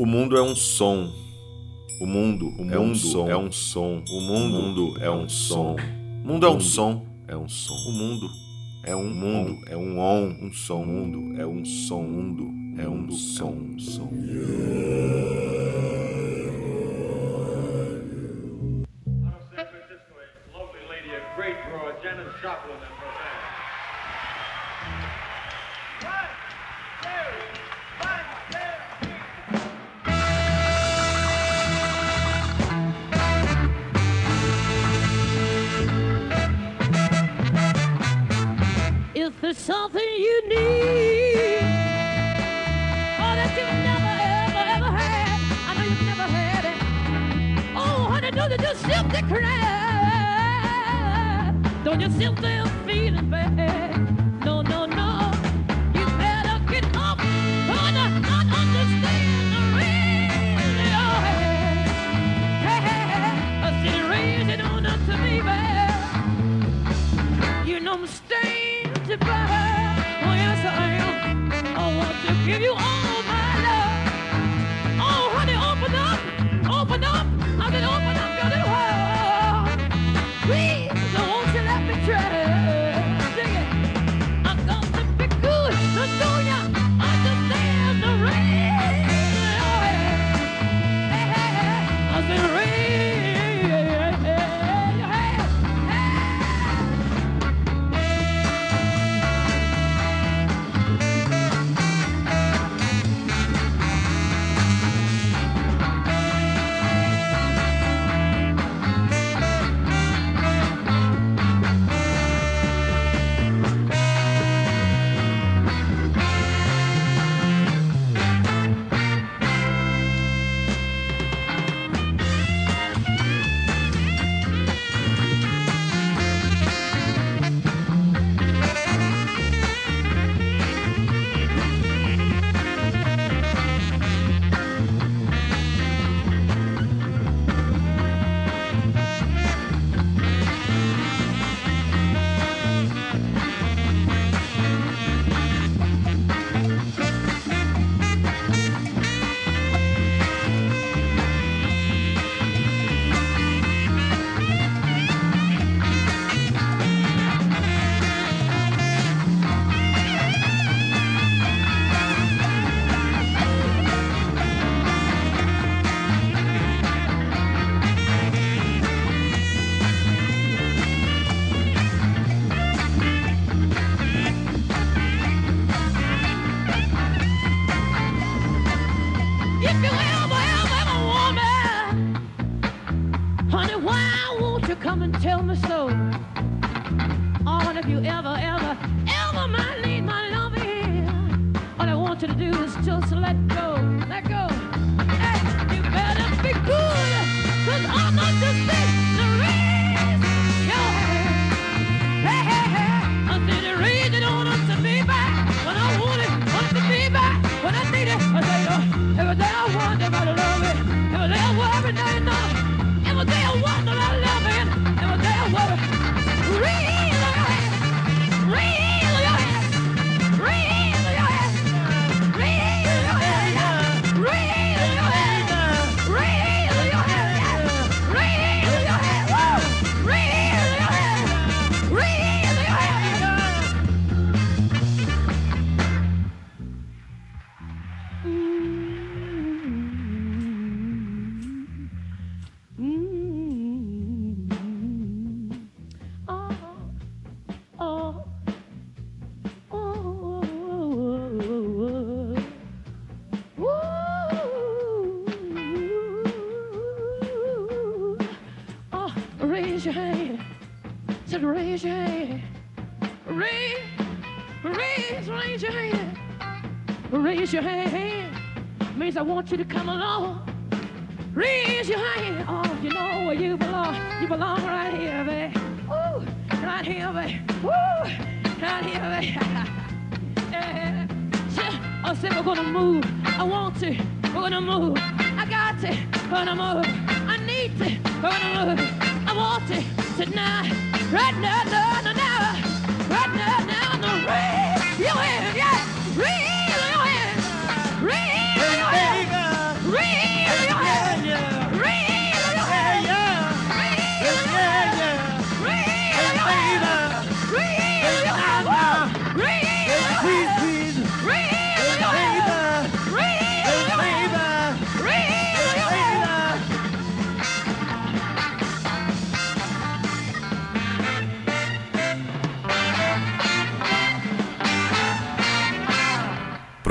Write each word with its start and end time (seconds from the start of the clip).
O 0.00 0.06
mundo 0.06 0.34
é 0.34 0.40
um 0.40 0.56
som. 0.56 1.12
O 2.00 2.06
mundo, 2.06 2.48
o 2.58 2.64
mundo 2.64 2.74
é 2.74 2.80
um 2.80 2.94
som. 2.94 3.28
É 3.28 3.36
um 3.36 3.52
som. 3.52 4.02
O 4.10 4.20
mundo, 4.22 4.56
o 4.56 4.62
mundo 4.62 4.94
é 4.98 5.10
um 5.10 5.28
som. 5.28 5.76
O 5.76 6.26
mundo 6.26 6.46
é 6.46 6.50
um 6.50 6.58
som. 6.58 7.04
É 7.28 7.36
um 7.36 7.46
som. 7.46 7.74
O 7.74 7.92
mundo 7.92 8.30
é 8.82 8.96
um 8.96 9.10
mundo. 9.10 9.58
É 9.66 9.76
um 9.76 9.98
on. 9.98 10.34
Um 10.40 10.50
som. 10.54 10.80
O 10.80 10.86
mundo 10.86 11.38
é 11.38 11.46
um 11.46 11.62
som. 11.66 12.02
mundo 12.02 12.50
é 12.80 12.88
um 12.88 13.10
som. 13.10 13.78
som. 13.78 14.08
you're 52.00 52.10
still 52.10 52.34
there. 52.34 52.59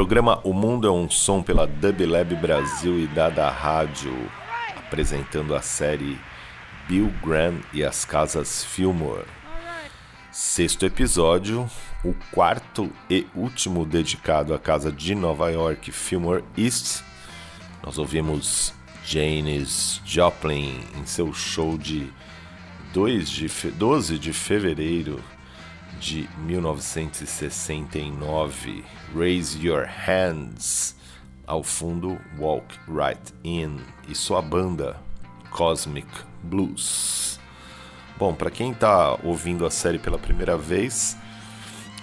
Programa 0.10 0.42
O 0.44 0.54
Mundo 0.54 0.88
é 0.88 0.92
um 0.92 1.08
Som 1.08 1.44
pela 1.44 1.68
Dub 1.68 2.04
Lab 2.04 2.36
Brasil 2.38 2.98
e 2.98 3.06
Dada 3.06 3.48
Rádio, 3.48 4.12
apresentando 4.76 5.54
a 5.54 5.62
série 5.62 6.20
Bill 6.88 7.14
Graham 7.24 7.60
e 7.72 7.84
as 7.84 8.06
Casas 8.06 8.64
Fillmore. 8.64 9.28
Sexto 10.32 10.84
episódio, 10.84 11.70
o 12.04 12.16
quarto 12.32 12.92
e 13.08 13.28
último 13.36 13.86
dedicado 13.86 14.52
à 14.52 14.58
casa 14.58 14.92
de 14.92 15.14
Nova 15.14 15.52
York, 15.52 15.92
Fillmore 15.92 16.44
East. 16.58 17.04
Nós 17.84 18.00
ouvimos 18.00 18.74
Janis 19.06 20.02
Joplin 20.04 20.80
em 20.98 21.06
seu 21.06 21.32
show 21.36 21.78
de 21.78 22.12
2 22.96 23.30
de 23.30 23.48
12 23.48 24.18
de 24.18 24.34
fevereiro 24.34 25.20
de 26.00 26.28
1969, 26.40 28.84
Raise 29.16 29.56
Your 29.60 29.86
Hands, 29.86 30.96
ao 31.46 31.62
fundo 31.62 32.18
Walk 32.38 32.80
Right 32.88 33.34
In 33.44 33.78
e 34.08 34.16
sua 34.16 34.42
banda 34.42 34.98
Cosmic 35.52 36.08
Blues. 36.42 37.38
Bom, 38.18 38.34
para 38.34 38.50
quem 38.50 38.72
está 38.72 39.20
ouvindo 39.24 39.66
a 39.66 39.72
série 39.72 40.00
pela 40.00 40.18
primeira 40.18 40.58
vez, 40.58 41.18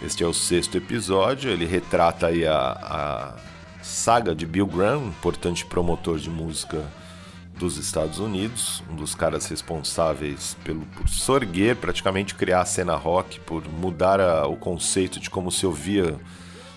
este 0.02 0.22
é 0.22 0.26
o 0.26 0.34
sexto 0.34 0.76
episódio. 0.76 1.50
Ele 1.50 1.64
retrata 1.64 2.26
aí 2.26 2.46
a, 2.46 2.58
a 2.58 3.34
saga 3.82 4.34
de 4.34 4.44
Bill 4.46 4.66
Graham, 4.66 5.06
importante 5.08 5.64
promotor 5.64 6.18
de 6.18 6.28
música 6.28 6.84
dos 7.58 7.78
Estados 7.78 8.18
Unidos, 8.18 8.82
um 8.90 8.94
dos 8.94 9.14
caras 9.14 9.46
responsáveis 9.46 10.56
pelo, 10.62 10.84
por 10.86 11.08
sorguer, 11.08 11.76
praticamente 11.76 12.34
criar 12.34 12.60
a 12.60 12.66
cena 12.66 12.94
rock, 12.94 13.40
por 13.40 13.66
mudar 13.68 14.20
a, 14.20 14.46
o 14.46 14.56
conceito 14.56 15.18
de 15.18 15.30
como 15.30 15.50
se 15.50 15.66
ouvia, 15.66 16.18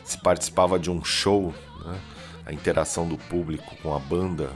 se 0.04 0.18
participava 0.18 0.80
de 0.80 0.90
um 0.90 1.04
show, 1.04 1.54
né? 1.86 2.00
a 2.46 2.54
interação 2.54 3.08
do 3.08 3.18
público 3.18 3.76
com 3.84 3.94
a 3.94 4.00
banda, 4.00 4.52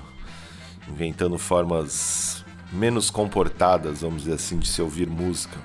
inventando 0.87 1.37
formas 1.37 2.43
menos 2.71 3.09
comportadas, 3.09 4.01
vamos 4.01 4.23
dizer 4.23 4.35
assim, 4.35 4.57
de 4.57 4.67
se 4.67 4.81
ouvir 4.81 5.07
música. 5.07 5.57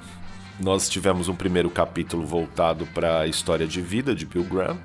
Nós 0.61 0.89
tivemos 0.89 1.29
um 1.29 1.37
primeiro 1.37 1.71
capítulo 1.71 2.27
voltado 2.27 2.85
para 2.89 3.21
a 3.21 3.27
história 3.27 3.67
de 3.67 3.81
vida 3.81 4.15
de 4.15 4.27
Bill 4.27 4.45
Graham, 4.45 4.79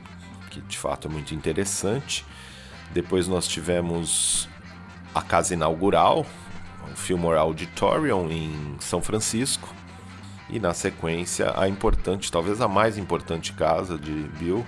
que 0.49 0.61
de 0.61 0.77
fato 0.77 1.07
é 1.07 1.11
muito 1.11 1.33
interessante. 1.33 2.23
Depois 2.93 3.27
nós 3.27 3.47
tivemos 3.47 4.47
a 5.13 5.21
casa 5.21 5.53
inaugural, 5.53 6.25
o 6.91 6.95
Fillmore 6.95 7.37
Auditorium 7.37 8.29
em 8.29 8.75
São 8.79 9.01
Francisco. 9.01 9.73
E 10.49 10.59
na 10.59 10.73
sequência, 10.73 11.53
a 11.55 11.67
importante, 11.67 12.31
talvez 12.31 12.61
a 12.61 12.67
mais 12.67 12.97
importante 12.97 13.53
casa 13.53 13.97
de 13.97 14.11
Bill. 14.37 14.65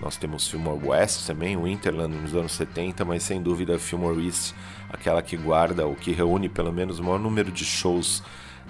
Nós 0.00 0.16
temos 0.16 0.46
Fillmore 0.48 0.88
West 0.88 1.26
também, 1.26 1.56
o 1.56 1.66
Interland 1.66 2.14
nos 2.14 2.34
anos 2.34 2.52
70, 2.52 3.04
mas 3.04 3.22
sem 3.22 3.42
dúvida 3.42 3.78
Fillmore 3.78 4.24
East, 4.24 4.54
aquela 4.90 5.22
que 5.22 5.36
guarda, 5.36 5.86
o 5.86 5.94
que 5.94 6.12
reúne 6.12 6.48
pelo 6.48 6.72
menos 6.72 6.98
o 6.98 7.04
maior 7.04 7.18
número 7.18 7.50
de 7.50 7.64
shows 7.64 8.22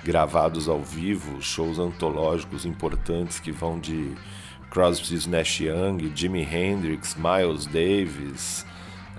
gravados 0.05 0.69
ao 0.69 0.81
vivo, 0.81 1.43
shows 1.43 1.79
antológicos 1.79 2.65
importantes 2.65 3.41
que 3.41 3.51
vão 3.51 3.79
de 3.79 4.15
Crosby, 4.71 5.29
Nash 5.29 5.61
Young, 5.61 6.13
Jimi 6.15 6.43
Hendrix, 6.43 7.17
Miles 7.17 7.67
Davis, 7.67 8.65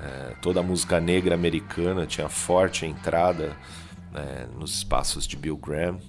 é, 0.07 0.33
toda 0.41 0.61
a 0.61 0.63
música 0.63 1.01
negra 1.01 1.35
americana 1.35 2.05
tinha 2.05 2.29
forte 2.29 2.85
entrada 2.85 3.55
né, 4.11 4.47
nos 4.57 4.75
espaços 4.75 5.27
de 5.27 5.35
Bill 5.35 5.57
Graham. 5.57 5.99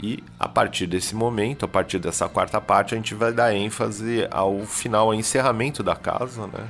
E 0.00 0.22
a 0.38 0.48
partir 0.48 0.86
desse 0.86 1.14
momento, 1.14 1.64
a 1.64 1.68
partir 1.68 1.98
dessa 1.98 2.28
quarta 2.28 2.60
parte, 2.60 2.94
a 2.94 2.96
gente 2.96 3.14
vai 3.14 3.32
dar 3.32 3.54
ênfase 3.54 4.26
ao 4.30 4.60
final, 4.64 5.08
ao 5.08 5.14
encerramento 5.14 5.82
da 5.82 5.96
casa, 5.96 6.46
né? 6.46 6.68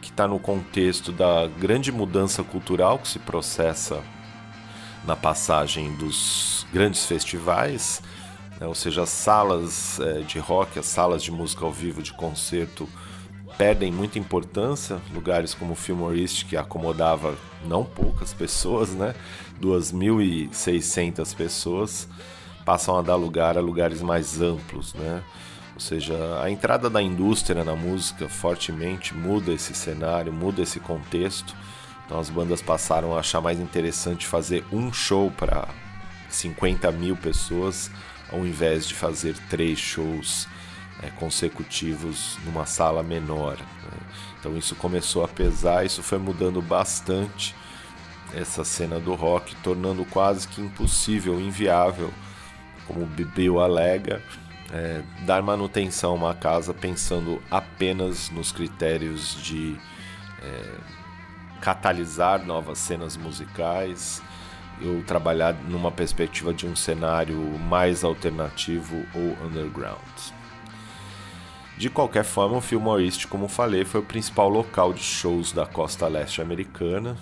que 0.00 0.10
está 0.10 0.26
no 0.26 0.38
contexto 0.38 1.12
da 1.12 1.46
grande 1.46 1.92
mudança 1.92 2.42
cultural 2.42 2.98
que 2.98 3.08
se 3.08 3.18
processa 3.18 4.02
na 5.04 5.14
passagem 5.14 5.94
dos 5.96 6.66
grandes 6.72 7.04
festivais, 7.04 8.02
né? 8.58 8.66
ou 8.66 8.74
seja, 8.74 9.02
as 9.02 9.10
salas 9.10 10.00
é, 10.00 10.20
de 10.20 10.38
rock, 10.38 10.78
as 10.78 10.86
salas 10.86 11.22
de 11.22 11.30
música 11.30 11.64
ao 11.64 11.72
vivo, 11.72 12.02
de 12.02 12.12
concerto, 12.12 12.88
perdem 13.62 13.92
muita 13.92 14.18
importância. 14.18 15.00
Lugares 15.14 15.54
como 15.54 15.74
o 15.74 15.76
Fillmore 15.76 16.20
East, 16.20 16.46
que 16.46 16.56
acomodava 16.56 17.36
não 17.64 17.84
poucas 17.84 18.34
pessoas, 18.34 18.90
né? 18.90 19.14
2.600 19.60 21.32
pessoas, 21.36 22.08
passam 22.64 22.98
a 22.98 23.02
dar 23.02 23.14
lugar 23.14 23.56
a 23.56 23.60
lugares 23.60 24.02
mais 24.02 24.40
amplos, 24.42 24.94
né? 24.94 25.22
Ou 25.74 25.80
seja, 25.80 26.42
a 26.42 26.50
entrada 26.50 26.90
da 26.90 27.00
indústria 27.00 27.62
na 27.62 27.76
música 27.76 28.28
fortemente 28.28 29.14
muda 29.14 29.52
esse 29.52 29.74
cenário, 29.74 30.32
muda 30.32 30.60
esse 30.60 30.80
contexto. 30.80 31.54
Então 32.04 32.18
as 32.18 32.28
bandas 32.28 32.60
passaram 32.60 33.14
a 33.16 33.20
achar 33.20 33.40
mais 33.40 33.60
interessante 33.60 34.26
fazer 34.26 34.64
um 34.72 34.92
show 34.92 35.30
para 35.30 35.68
50 36.28 36.90
mil 36.90 37.16
pessoas, 37.16 37.92
ao 38.28 38.44
invés 38.44 38.88
de 38.88 38.94
fazer 38.94 39.36
três 39.48 39.78
shows 39.78 40.48
é, 41.02 41.10
consecutivos 41.10 42.38
numa 42.44 42.64
sala 42.64 43.02
menor. 43.02 43.56
Né? 43.58 43.98
Então 44.38 44.56
isso 44.56 44.74
começou 44.76 45.24
a 45.24 45.28
pesar, 45.28 45.84
isso 45.84 46.02
foi 46.02 46.18
mudando 46.18 46.62
bastante 46.62 47.54
essa 48.34 48.64
cena 48.64 48.98
do 48.98 49.14
rock, 49.14 49.54
tornando 49.56 50.04
quase 50.06 50.48
que 50.48 50.60
impossível, 50.60 51.40
inviável, 51.40 52.10
como 52.86 53.02
o 53.02 53.06
Bill 53.06 53.60
alega, 53.60 54.22
é, 54.72 55.02
dar 55.26 55.42
manutenção 55.42 56.12
a 56.12 56.14
uma 56.14 56.34
casa 56.34 56.72
pensando 56.72 57.42
apenas 57.50 58.30
nos 58.30 58.50
critérios 58.50 59.36
de 59.42 59.76
é, 60.42 60.74
catalisar 61.60 62.44
novas 62.44 62.78
cenas 62.78 63.16
musicais 63.16 64.22
ou 64.82 65.02
trabalhar 65.02 65.54
numa 65.68 65.92
perspectiva 65.92 66.52
de 66.52 66.66
um 66.66 66.74
cenário 66.74 67.36
mais 67.58 68.02
alternativo 68.02 69.04
ou 69.14 69.46
underground. 69.46 70.32
De 71.82 71.90
qualquer 71.90 72.22
forma, 72.22 72.58
o 72.58 72.60
Fillmore 72.60 73.10
como 73.26 73.48
falei, 73.48 73.84
foi 73.84 74.00
o 74.02 74.04
principal 74.04 74.48
local 74.48 74.92
de 74.92 75.02
shows 75.02 75.50
da 75.50 75.66
costa 75.66 76.06
leste 76.06 76.40
americana, 76.40 77.16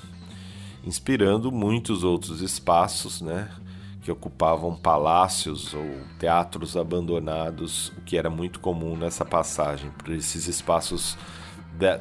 inspirando 0.84 1.50
muitos 1.50 2.04
outros 2.04 2.42
espaços, 2.42 3.22
né, 3.22 3.48
que 4.02 4.12
ocupavam 4.12 4.76
palácios 4.76 5.72
ou 5.72 6.00
teatros 6.18 6.76
abandonados, 6.76 7.88
o 7.96 8.02
que 8.02 8.18
era 8.18 8.28
muito 8.28 8.60
comum 8.60 8.98
nessa 8.98 9.24
passagem. 9.24 9.90
Esses 10.10 10.46
espaços 10.46 11.16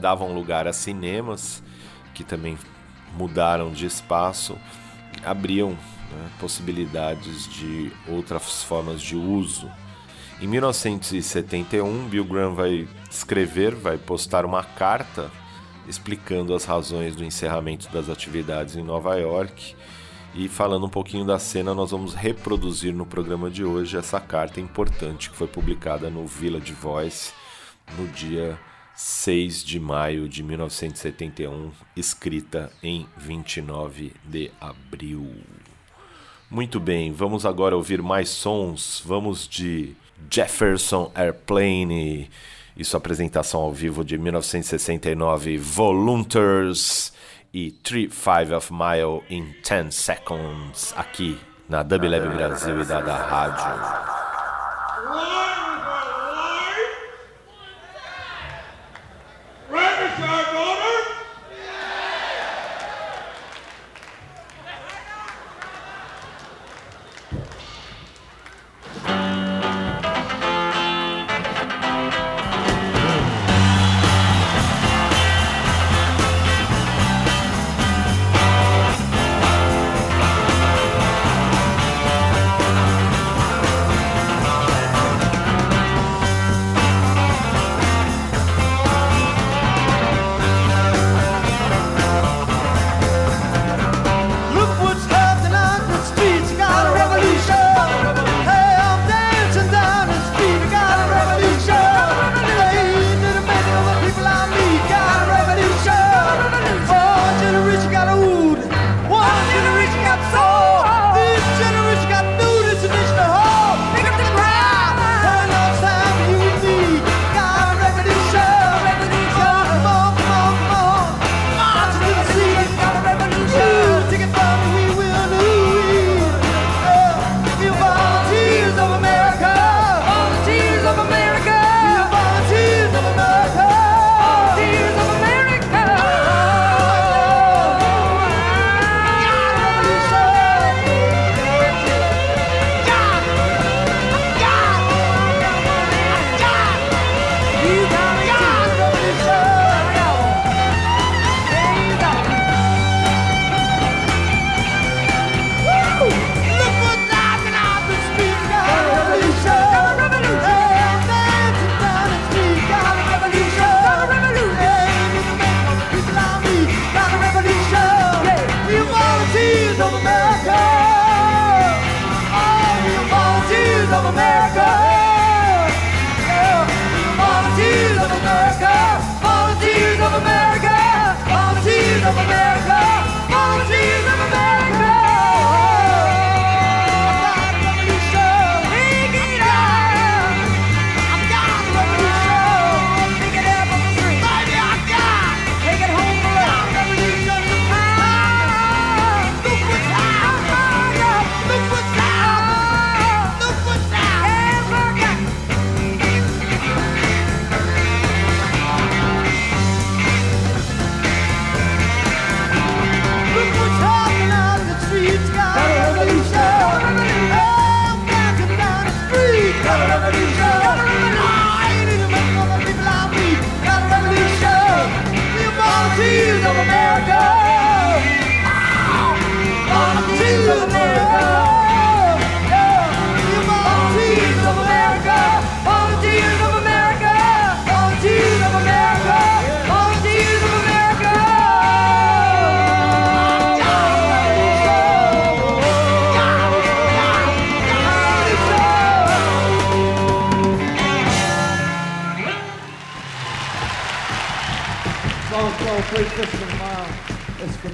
davam 0.02 0.34
lugar 0.34 0.68
a 0.68 0.74
cinemas, 0.74 1.64
que 2.14 2.26
também 2.26 2.58
mudaram 3.16 3.72
de 3.72 3.86
espaço, 3.86 4.58
abriam 5.24 5.70
né, 5.70 6.30
possibilidades 6.42 7.48
de 7.48 7.90
outras 8.06 8.62
formas 8.66 9.02
de 9.02 9.16
uso 9.16 9.72
em 10.42 10.48
1971, 10.48 12.08
Bill 12.08 12.24
Graham 12.24 12.54
vai 12.54 12.88
escrever, 13.10 13.76
vai 13.76 13.98
postar 13.98 14.46
uma 14.46 14.64
carta 14.64 15.30
explicando 15.88 16.54
as 16.54 16.64
razões 16.64 17.16
do 17.16 17.26
encerramento 17.26 17.90
das 17.90 18.10
atividades 18.10 18.76
em 18.76 18.84
Nova 18.84 19.16
York. 19.16 19.76
E 20.34 20.48
falando 20.48 20.86
um 20.86 20.90
pouquinho 20.90 21.26
da 21.26 21.40
cena, 21.40 21.74
nós 21.74 21.92
vamos 21.92 22.14
reproduzir 22.14 22.94
no 22.94 23.06
programa 23.06 23.50
de 23.50 23.66
hoje 23.66 23.98
essa 23.98 24.20
carta 24.20 24.62
importante 24.62 25.30
que 25.30 25.36
foi 25.36 25.48
publicada 25.48 26.10
no 26.10 26.26
Village 26.26 26.72
Voice 26.74 27.34
no 27.98 28.08
dia 28.08 28.58
6 28.96 29.64
de 29.64 29.80
maio 29.80 30.30
de 30.30 30.44
1971, 30.44 31.72
escrita 31.96 32.72
em 32.84 33.08
29 33.18 34.14
de 34.24 34.52
abril. 34.62 35.36
Muito 36.52 36.80
bem, 36.80 37.12
vamos 37.12 37.46
agora 37.46 37.76
ouvir 37.76 38.02
mais 38.02 38.30
sons. 38.30 39.02
Vamos 39.06 39.48
de 39.48 39.96
Jefferson 40.30 41.12
Airplane 41.16 42.30
e 42.76 42.86
sua 42.86 42.98
apresentação 42.98 43.62
ao 43.62 43.74
vivo 43.74 44.04
de 44.04 44.18
1969, 44.18 45.58
Volunteers 45.58 47.12
e 47.54 47.72
3 47.72 48.12
of 48.56 48.72
Mile 48.72 49.24
in 49.30 49.54
10 49.68 49.94
Seconds, 49.94 50.94
aqui 50.96 51.38
na 51.68 51.84
Dub 51.84 52.08
Brasil 52.08 52.82
e 52.82 52.86
da, 52.86 53.02
da 53.02 53.18
Rádio. 53.18 55.49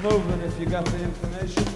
Moving 0.05 0.41
if 0.41 0.59
you 0.59 0.67
got 0.67 0.85
the 0.85 1.03
information. 1.03 1.74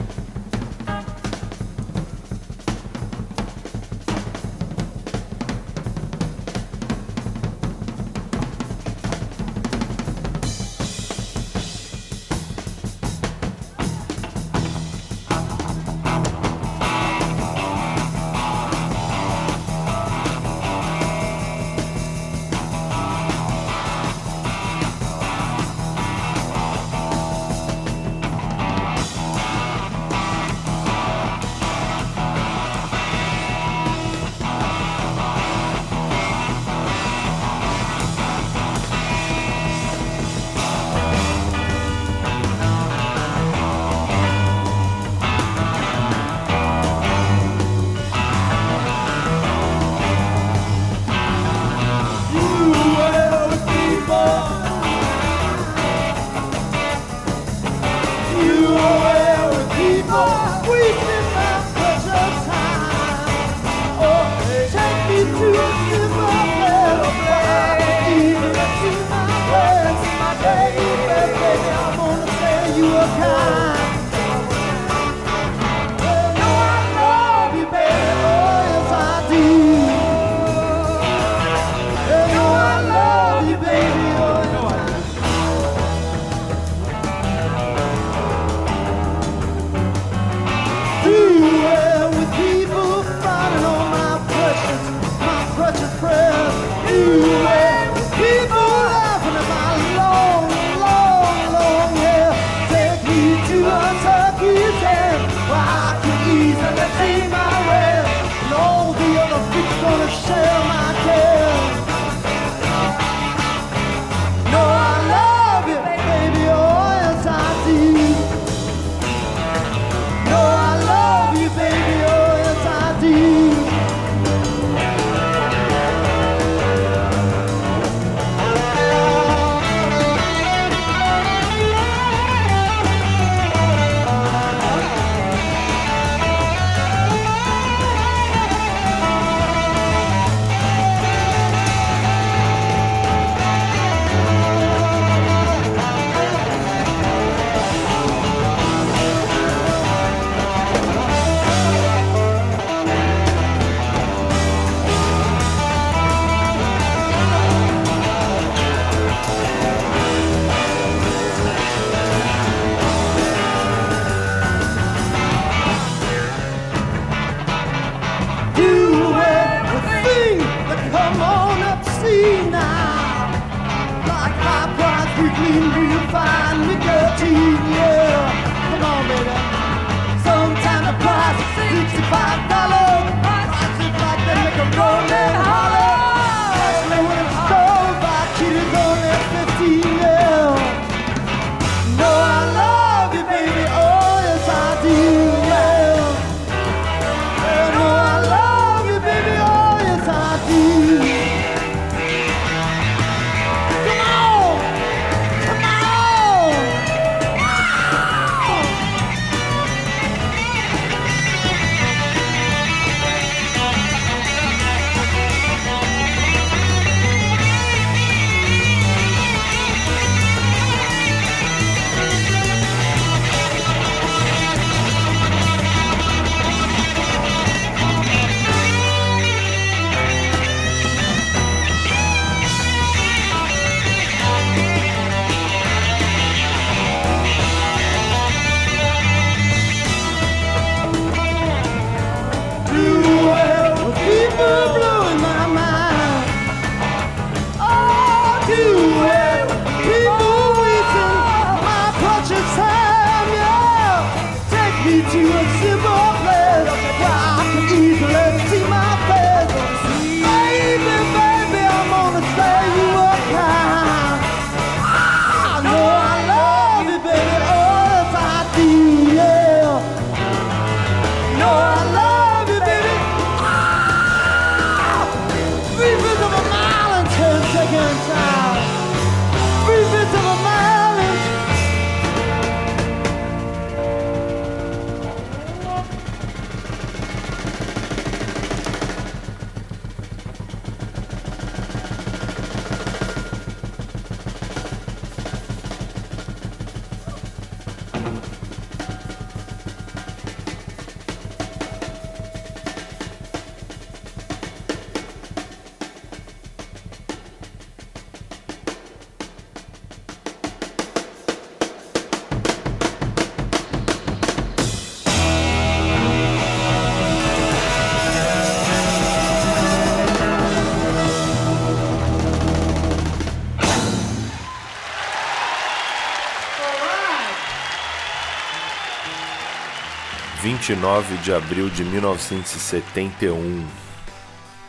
29 330.70 331.18
de 331.24 331.34
abril 331.34 331.68
de 331.68 331.84
1971. 331.84 333.66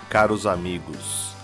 Caros 0.09 0.47
amigos, 0.47 1.35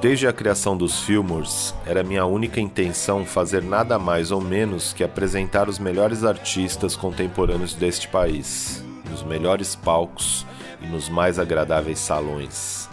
desde 0.00 0.26
a 0.26 0.32
criação 0.32 0.76
dos 0.76 0.98
Fillmores, 0.98 1.72
era 1.86 2.02
minha 2.02 2.26
única 2.26 2.60
intenção 2.60 3.24
fazer 3.24 3.62
nada 3.62 3.96
mais 3.96 4.32
ou 4.32 4.40
menos 4.40 4.92
que 4.92 5.04
apresentar 5.04 5.68
os 5.68 5.78
melhores 5.78 6.24
artistas 6.24 6.96
contemporâneos 6.96 7.74
deste 7.74 8.08
país, 8.08 8.84
nos 9.08 9.22
melhores 9.22 9.76
palcos 9.76 10.44
e 10.80 10.86
nos 10.88 11.08
mais 11.08 11.38
agradáveis 11.38 12.00
salões. 12.00 12.88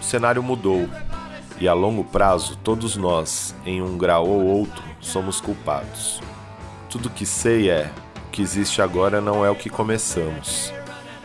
O 0.00 0.02
cenário 0.02 0.42
mudou 0.42 0.88
e 1.60 1.68
a 1.68 1.72
longo 1.72 2.02
prazo 2.02 2.58
todos 2.64 2.96
nós, 2.96 3.54
em 3.64 3.80
um 3.80 3.96
grau 3.96 4.26
ou 4.26 4.44
outro, 4.44 4.82
somos 5.00 5.40
culpados. 5.40 6.20
Tudo 6.90 7.08
que 7.08 7.24
sei 7.24 7.70
é: 7.70 7.92
que 8.36 8.42
existe 8.42 8.82
agora 8.82 9.18
não 9.18 9.42
é 9.46 9.50
o 9.50 9.56
que 9.56 9.70
começamos. 9.70 10.70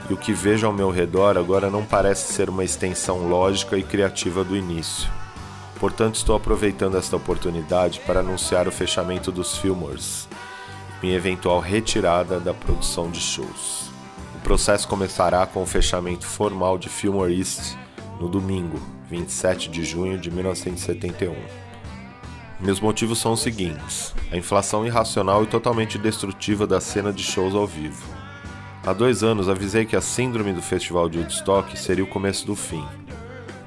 E 0.09 0.13
o 0.13 0.17
que 0.17 0.31
vejo 0.31 0.65
ao 0.65 0.71
meu 0.71 0.89
redor 0.89 1.37
agora 1.37 1.69
não 1.69 1.83
parece 1.83 2.31
ser 2.31 2.49
uma 2.49 2.63
extensão 2.63 3.27
lógica 3.27 3.77
e 3.77 3.83
criativa 3.83 4.45
do 4.45 4.55
início. 4.55 5.11
Portanto, 5.77 6.15
estou 6.15 6.37
aproveitando 6.37 6.97
esta 6.97 7.17
oportunidade 7.17 7.99
para 8.07 8.21
anunciar 8.21 8.65
o 8.65 8.71
fechamento 8.71 9.29
dos 9.29 9.57
Fillmores 9.57 10.29
e 11.01 11.05
minha 11.05 11.17
eventual 11.17 11.59
retirada 11.59 12.39
da 12.39 12.53
produção 12.53 13.11
de 13.11 13.19
shows. 13.19 13.91
O 14.37 14.39
processo 14.39 14.87
começará 14.87 15.45
com 15.45 15.61
o 15.63 15.67
fechamento 15.67 16.25
formal 16.25 16.77
de 16.77 16.87
Fillmore 16.87 17.37
East 17.37 17.75
no 18.21 18.29
domingo, 18.29 18.79
27 19.09 19.69
de 19.69 19.83
junho 19.83 20.17
de 20.17 20.31
1971. 20.31 21.35
Meus 22.61 22.79
motivos 22.79 23.17
são 23.17 23.33
os 23.33 23.41
seguintes: 23.41 24.13
a 24.31 24.37
inflação 24.37 24.85
irracional 24.85 25.43
e 25.43 25.47
totalmente 25.47 25.97
destrutiva 25.97 26.67
da 26.67 26.79
cena 26.79 27.11
de 27.11 27.23
shows 27.23 27.55
ao 27.55 27.65
vivo. 27.65 28.03
Há 28.85 28.93
dois 28.93 29.23
anos 29.23 29.49
avisei 29.49 29.85
que 29.85 29.95
a 29.95 30.01
síndrome 30.01 30.53
do 30.53 30.61
Festival 30.61 31.09
de 31.09 31.17
Woodstock 31.17 31.77
seria 31.77 32.03
o 32.03 32.07
começo 32.07 32.45
do 32.45 32.55
fim. 32.55 32.85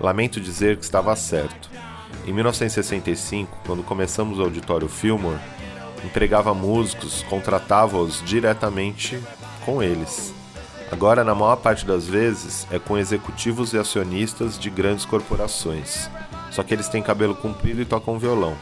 Lamento 0.01 0.41
dizer 0.41 0.77
que 0.77 0.85
estava 0.85 1.15
certo. 1.17 1.71
Em 2.27 2.33
1965, 2.33 3.59
quando 3.67 3.83
começamos 3.83 4.39
o 4.39 4.43
Auditório 4.43 4.89
Fillmore, 4.89 5.39
empregava 6.05 6.55
músicos, 6.55 7.23
contratava-os 7.29 8.23
diretamente 8.25 9.21
com 9.65 9.83
eles. 9.83 10.33
Agora, 10.91 11.25
na 11.25 11.35
maior 11.35 11.57
parte 11.57 11.85
das 11.85 12.07
vezes, 12.07 12.67
é 12.71 12.79
com 12.79 12.97
executivos 12.97 13.73
e 13.73 13.79
acionistas 13.79 14.59
de 14.59 14.71
grandes 14.71 15.05
corporações. 15.05 16.09
Só 16.51 16.63
que 16.63 16.73
eles 16.73 16.89
têm 16.89 17.03
cabelo 17.03 17.35
comprido 17.35 17.81
e 17.81 17.85
tocam 17.85 18.19
violão. 18.19 18.57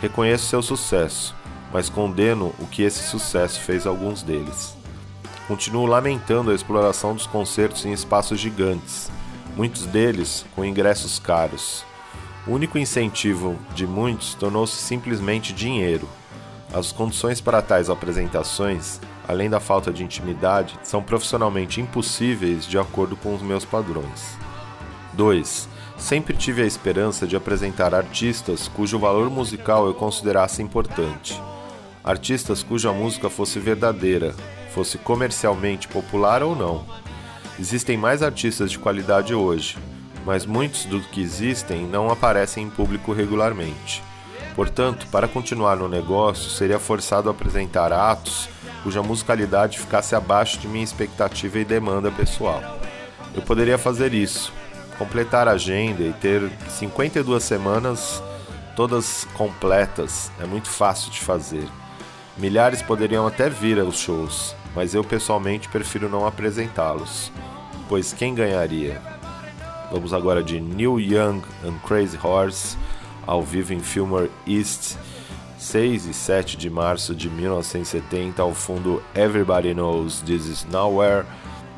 Reconheço 0.00 0.46
seu 0.46 0.62
sucesso, 0.62 1.34
mas 1.72 1.88
condeno 1.88 2.54
o 2.58 2.66
que 2.66 2.82
esse 2.82 3.02
sucesso 3.02 3.60
fez 3.60 3.86
a 3.86 3.90
alguns 3.90 4.22
deles. 4.22 4.76
Continuo 5.48 5.86
lamentando 5.86 6.50
a 6.50 6.54
exploração 6.54 7.14
dos 7.14 7.26
concertos 7.26 7.84
em 7.84 7.92
espaços 7.92 8.40
gigantes, 8.40 9.10
muitos 9.56 9.86
deles 9.86 10.44
com 10.54 10.64
ingressos 10.64 11.18
caros. 11.18 11.84
O 12.46 12.52
único 12.52 12.78
incentivo 12.78 13.56
de 13.74 13.86
muitos 13.86 14.34
tornou-se 14.34 14.76
simplesmente 14.76 15.52
dinheiro. 15.52 16.08
As 16.72 16.92
condições 16.92 17.40
para 17.40 17.62
tais 17.62 17.88
apresentações, 17.88 19.00
além 19.26 19.48
da 19.48 19.58
falta 19.60 19.92
de 19.92 20.04
intimidade, 20.04 20.78
são 20.82 21.02
profissionalmente 21.02 21.80
impossíveis 21.80 22.66
de 22.66 22.78
acordo 22.78 23.16
com 23.16 23.34
os 23.34 23.42
meus 23.42 23.64
padrões. 23.64 24.36
2. 25.14 25.68
Sempre 25.98 26.36
tive 26.36 26.62
a 26.62 26.66
esperança 26.66 27.26
de 27.26 27.36
apresentar 27.36 27.94
artistas 27.94 28.68
cujo 28.68 28.98
valor 28.98 29.30
musical 29.30 29.86
eu 29.86 29.94
considerasse 29.94 30.62
importante. 30.62 31.40
Artistas 32.04 32.62
cuja 32.62 32.92
música 32.92 33.30
fosse 33.30 33.58
verdadeira, 33.58 34.34
fosse 34.72 34.98
comercialmente 34.98 35.88
popular 35.88 36.42
ou 36.42 36.54
não. 36.54 36.84
Existem 37.58 37.96
mais 37.96 38.22
artistas 38.22 38.70
de 38.70 38.78
qualidade 38.78 39.34
hoje, 39.34 39.78
mas 40.24 40.44
muitos 40.44 40.84
dos 40.84 41.06
que 41.06 41.22
existem 41.22 41.86
não 41.86 42.10
aparecem 42.10 42.64
em 42.64 42.70
público 42.70 43.12
regularmente. 43.12 44.02
Portanto, 44.54 45.06
para 45.10 45.26
continuar 45.26 45.76
no 45.76 45.88
negócio, 45.88 46.50
seria 46.50 46.78
forçado 46.78 47.28
a 47.28 47.32
apresentar 47.32 47.92
atos 47.92 48.48
cuja 48.82 49.02
musicalidade 49.02 49.78
ficasse 49.78 50.14
abaixo 50.14 50.58
de 50.58 50.68
minha 50.68 50.84
expectativa 50.84 51.58
e 51.58 51.64
demanda 51.64 52.10
pessoal. 52.10 52.62
Eu 53.34 53.42
poderia 53.42 53.76
fazer 53.76 54.14
isso, 54.14 54.52
completar 54.98 55.48
a 55.48 55.52
agenda 55.52 56.02
e 56.02 56.12
ter 56.12 56.50
52 56.68 57.42
semanas 57.42 58.22
todas 58.76 59.26
completas 59.34 60.30
é 60.38 60.44
muito 60.44 60.68
fácil 60.68 61.10
de 61.10 61.20
fazer. 61.20 61.66
Milhares 62.36 62.82
poderiam 62.82 63.26
até 63.26 63.48
vir 63.48 63.80
aos 63.80 63.98
shows, 63.98 64.54
mas 64.74 64.94
eu 64.94 65.02
pessoalmente 65.02 65.68
prefiro 65.70 66.08
não 66.08 66.26
apresentá-los, 66.26 67.32
pois 67.88 68.12
quem 68.12 68.34
ganharia? 68.34 69.00
Vamos 69.90 70.12
agora 70.12 70.42
de 70.42 70.60
Neil 70.60 71.00
Young 71.00 71.40
and 71.64 71.78
Crazy 71.86 72.18
Horse, 72.22 72.76
ao 73.26 73.42
vivo 73.42 73.72
em 73.72 73.80
Fillmore 73.80 74.30
East, 74.46 74.96
6 75.58 76.06
e 76.06 76.12
7 76.12 76.56
de 76.58 76.68
março 76.68 77.14
de 77.14 77.30
1970, 77.30 78.42
ao 78.42 78.52
fundo 78.52 79.02
Everybody 79.14 79.72
Knows 79.72 80.20
This 80.20 80.44
Is 80.46 80.66
Nowhere, 80.70 81.24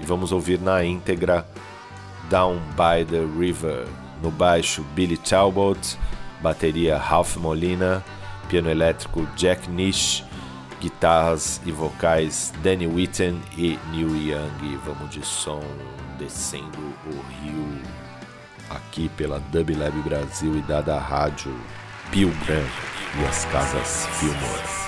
e 0.01 0.05
vamos 0.05 0.33
ouvir 0.33 0.61
na 0.61 0.85
íntegra 0.85 1.47
Down 2.31 2.61
by 2.77 3.05
the 3.05 3.25
River. 3.39 3.87
No 4.23 4.31
baixo, 4.31 4.83
Billy 4.95 5.17
Talbot, 5.17 5.97
bateria 6.43 6.99
Ralph 6.99 7.37
Molina, 7.37 8.03
piano 8.49 8.69
elétrico 8.69 9.27
Jack 9.37 9.69
Nish, 9.69 10.25
guitarras 10.81 11.61
e 11.65 11.73
vocais 11.73 12.53
Danny 12.63 12.87
Whitten 12.87 13.41
e 13.57 13.79
Neil 13.91 14.17
Young. 14.17 14.79
Vamos 14.85 15.11
de 15.11 15.25
som 15.25 15.63
descendo 16.19 16.79
o 17.07 17.43
rio 17.43 17.83
aqui 18.71 19.09
pela 19.11 19.39
Dub 19.53 19.71
Lab 19.71 19.97
Brasil 20.03 20.57
e 20.57 20.63
dada 20.63 20.97
a 20.97 21.01
rádio 21.01 21.55
Pio 22.11 22.31
Branco 22.45 22.69
e 23.21 23.25
as 23.25 23.45
casas 23.47 24.07
Fillmore. 24.19 24.88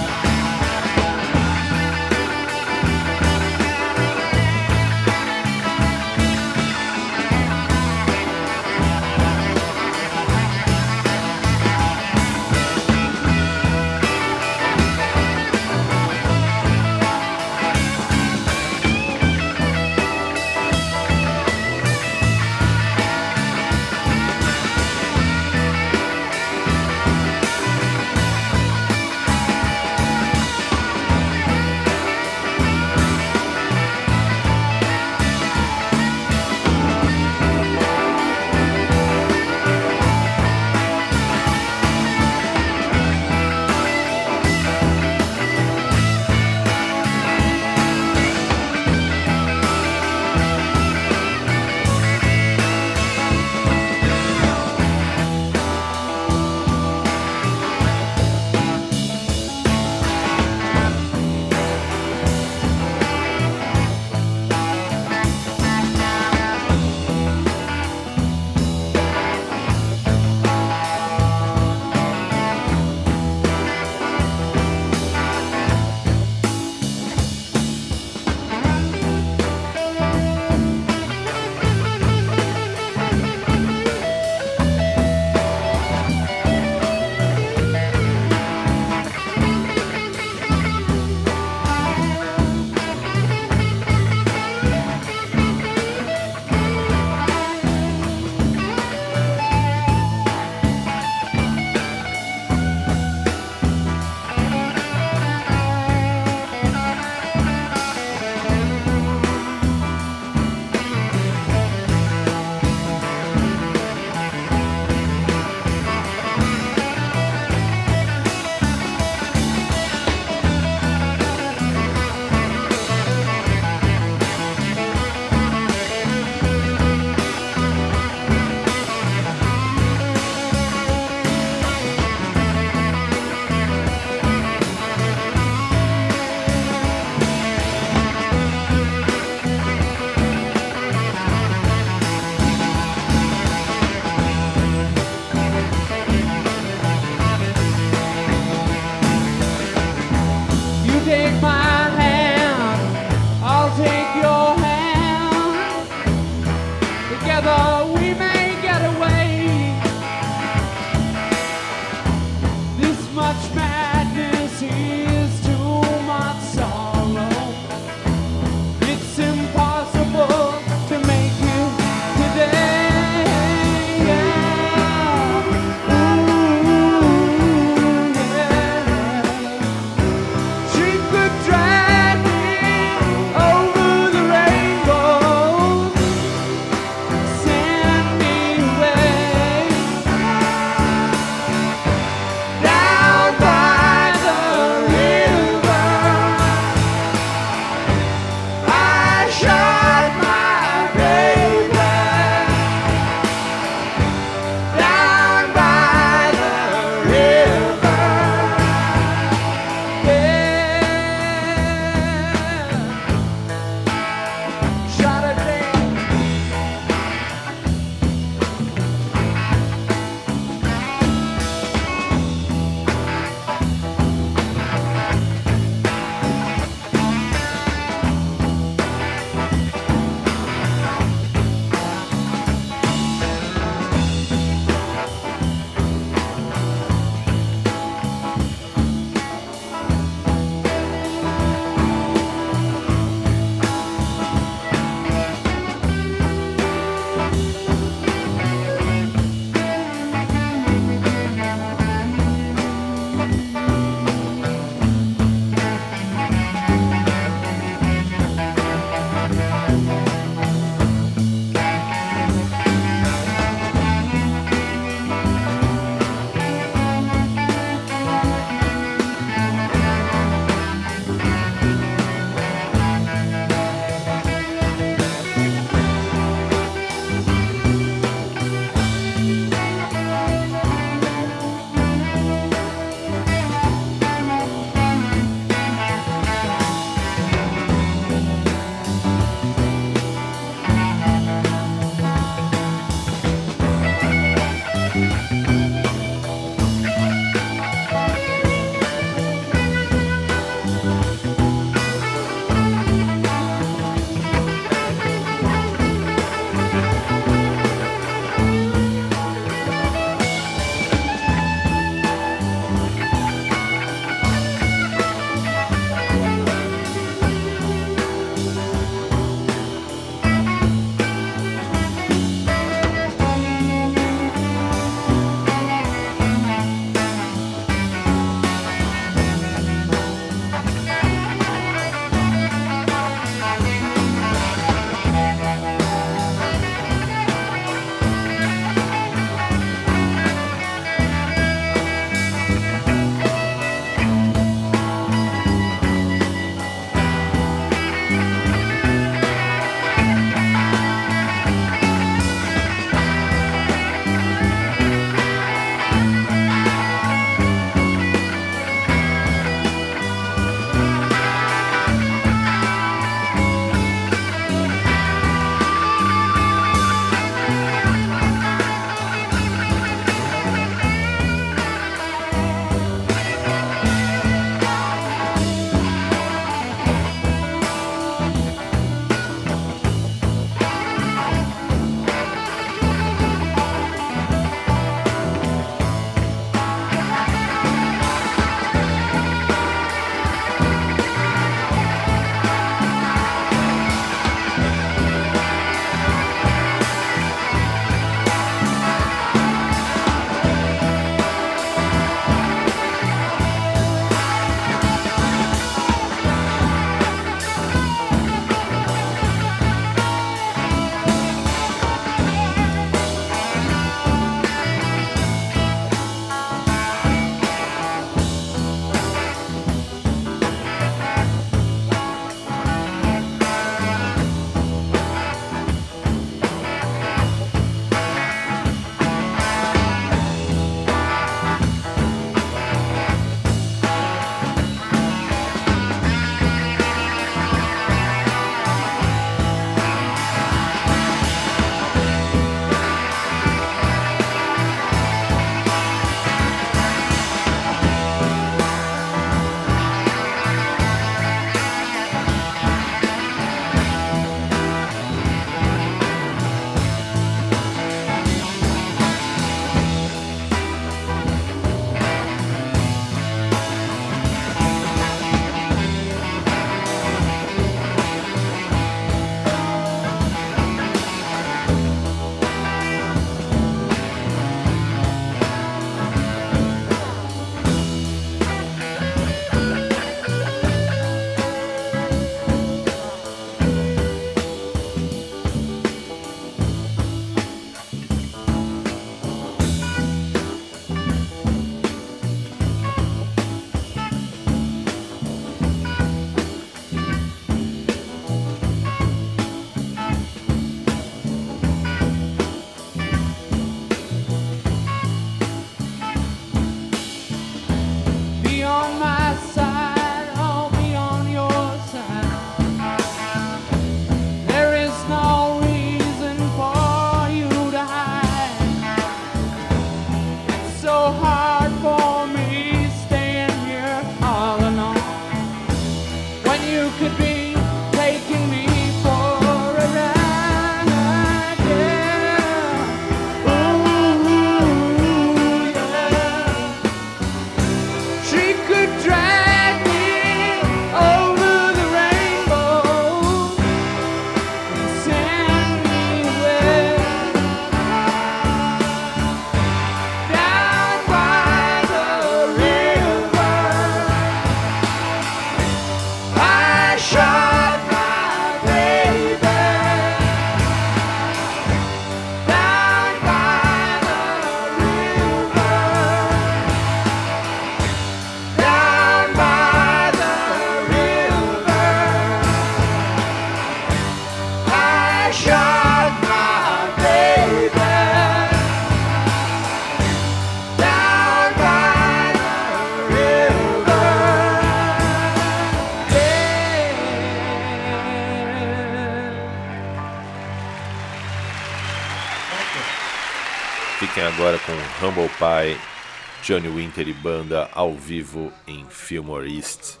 Johnny 596.42 596.68
Winter 596.68 597.06
e 597.06 597.12
banda 597.12 597.70
ao 597.72 597.94
vivo 597.94 598.52
em 598.66 598.84
Fillmore 598.90 599.48
East. 599.54 600.00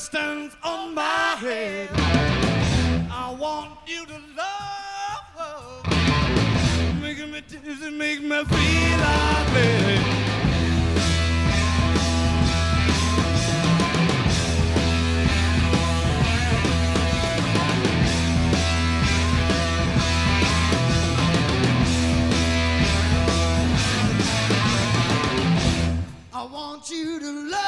stands 0.00 0.56
on 0.64 0.94
my 0.94 1.36
head. 1.38 1.90
I 3.12 3.36
want 3.38 3.78
you 3.86 4.06
to 4.06 4.18
love 4.34 5.26
her. 5.36 5.82
Making 7.02 7.32
me 7.32 7.42
dizzy, 7.42 7.90
make 7.90 8.22
me 8.22 8.44
feel 8.44 8.98
like 8.98 9.56
it. 9.56 10.00
I 26.32 26.44
want 26.50 26.90
you 26.90 27.20
to 27.20 27.50
love 27.50 27.59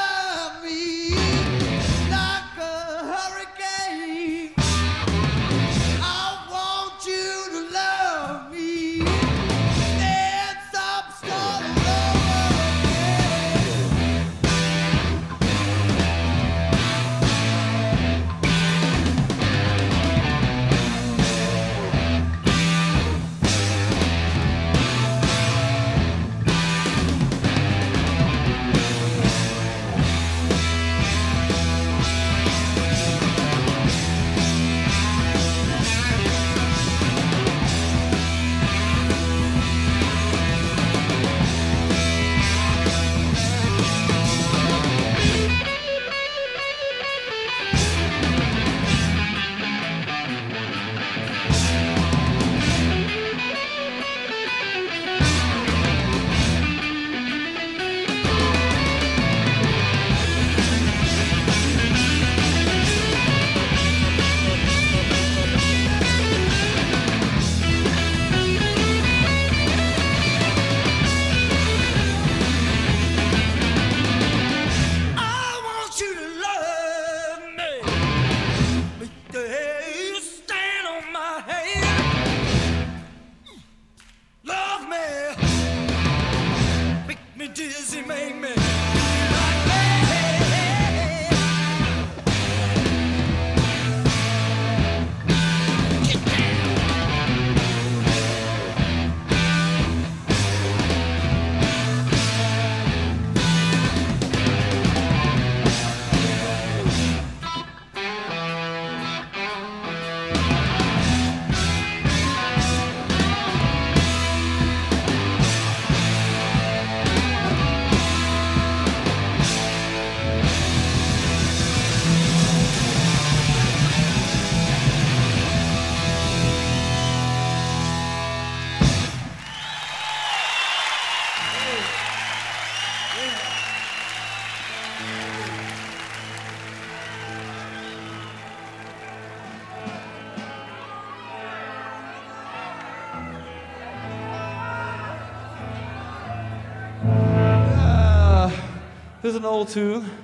is 149.32 149.36
an 149.36 149.46
old 149.46 149.68
tune. 149.68 150.21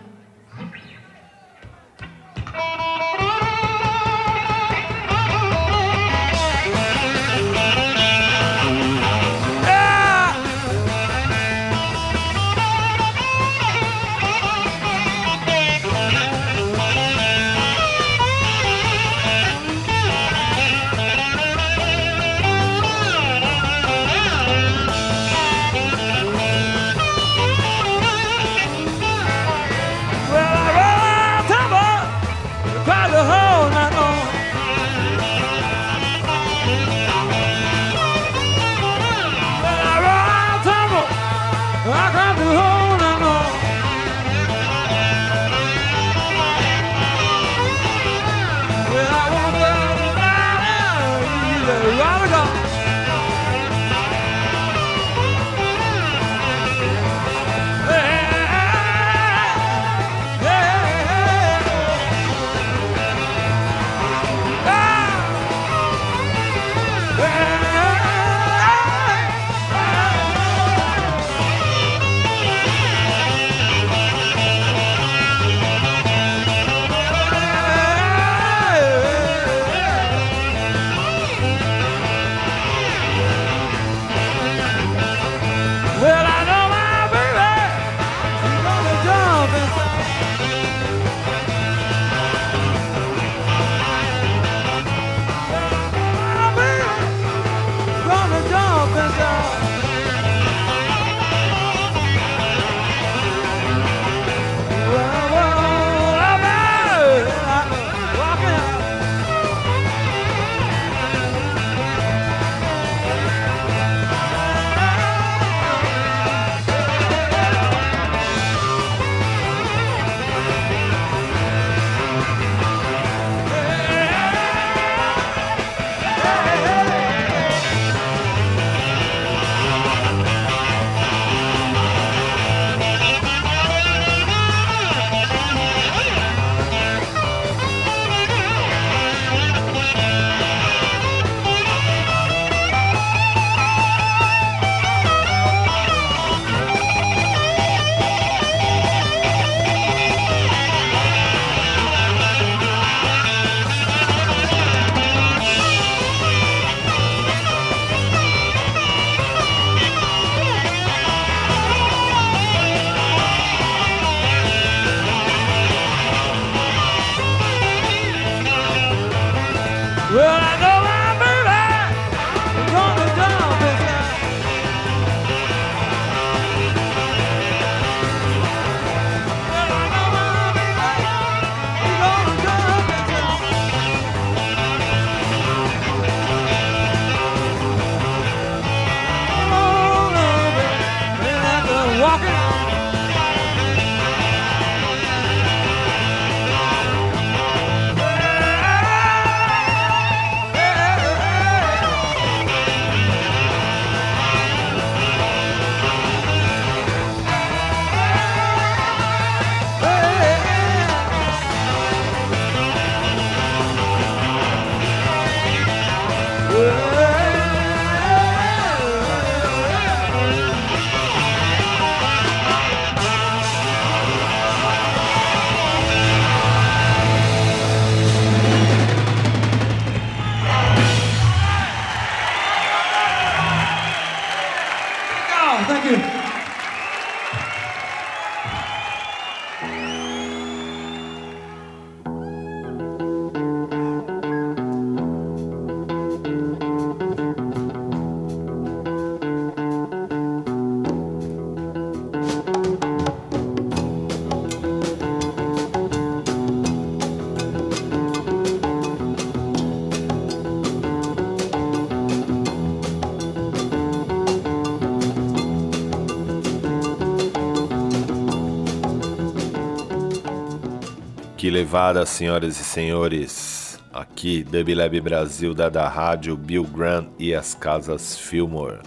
Levada, 271.51 272.05
senhoras 272.05 272.61
e 272.61 272.65
senhores. 272.65 273.81
Aqui, 273.93 274.43
Dub 274.43 274.75
Lab 274.75 275.01
Brasil, 275.01 275.55
da 275.55 275.69
da 275.69 275.89
Rádio, 275.89 276.37
Bill 276.37 276.65
Graham 276.65 277.09
e 277.19 277.35
as 277.35 277.55
Casas 277.55 278.17
Fillmore. 278.17 278.81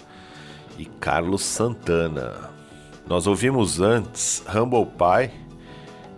E 0.77 0.85
Carlos 0.85 1.43
Santana. 1.43 2.49
Nós 3.07 3.27
ouvimos 3.27 3.81
antes 3.81 4.43
Humble 4.47 4.85
Pie, 4.85 5.31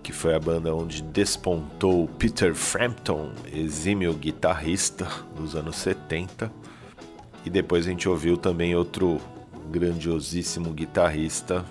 que 0.04 0.12
foi 0.12 0.36
a 0.36 0.40
banda 0.40 0.76
onde 0.76 1.02
despontou 1.02 2.08
Peter 2.20 2.54
Frampton, 2.54 3.32
exímio 3.52 4.14
guitarrista 4.14 5.08
dos 5.36 5.56
anos 5.56 5.76
70. 5.78 6.52
E 7.46 7.50
depois 7.50 7.86
a 7.86 7.90
gente 7.90 8.08
ouviu 8.08 8.38
também 8.38 8.76
outro 8.76 9.20
grandiosíssimo 9.72 10.72
guitarrista, 10.72 11.66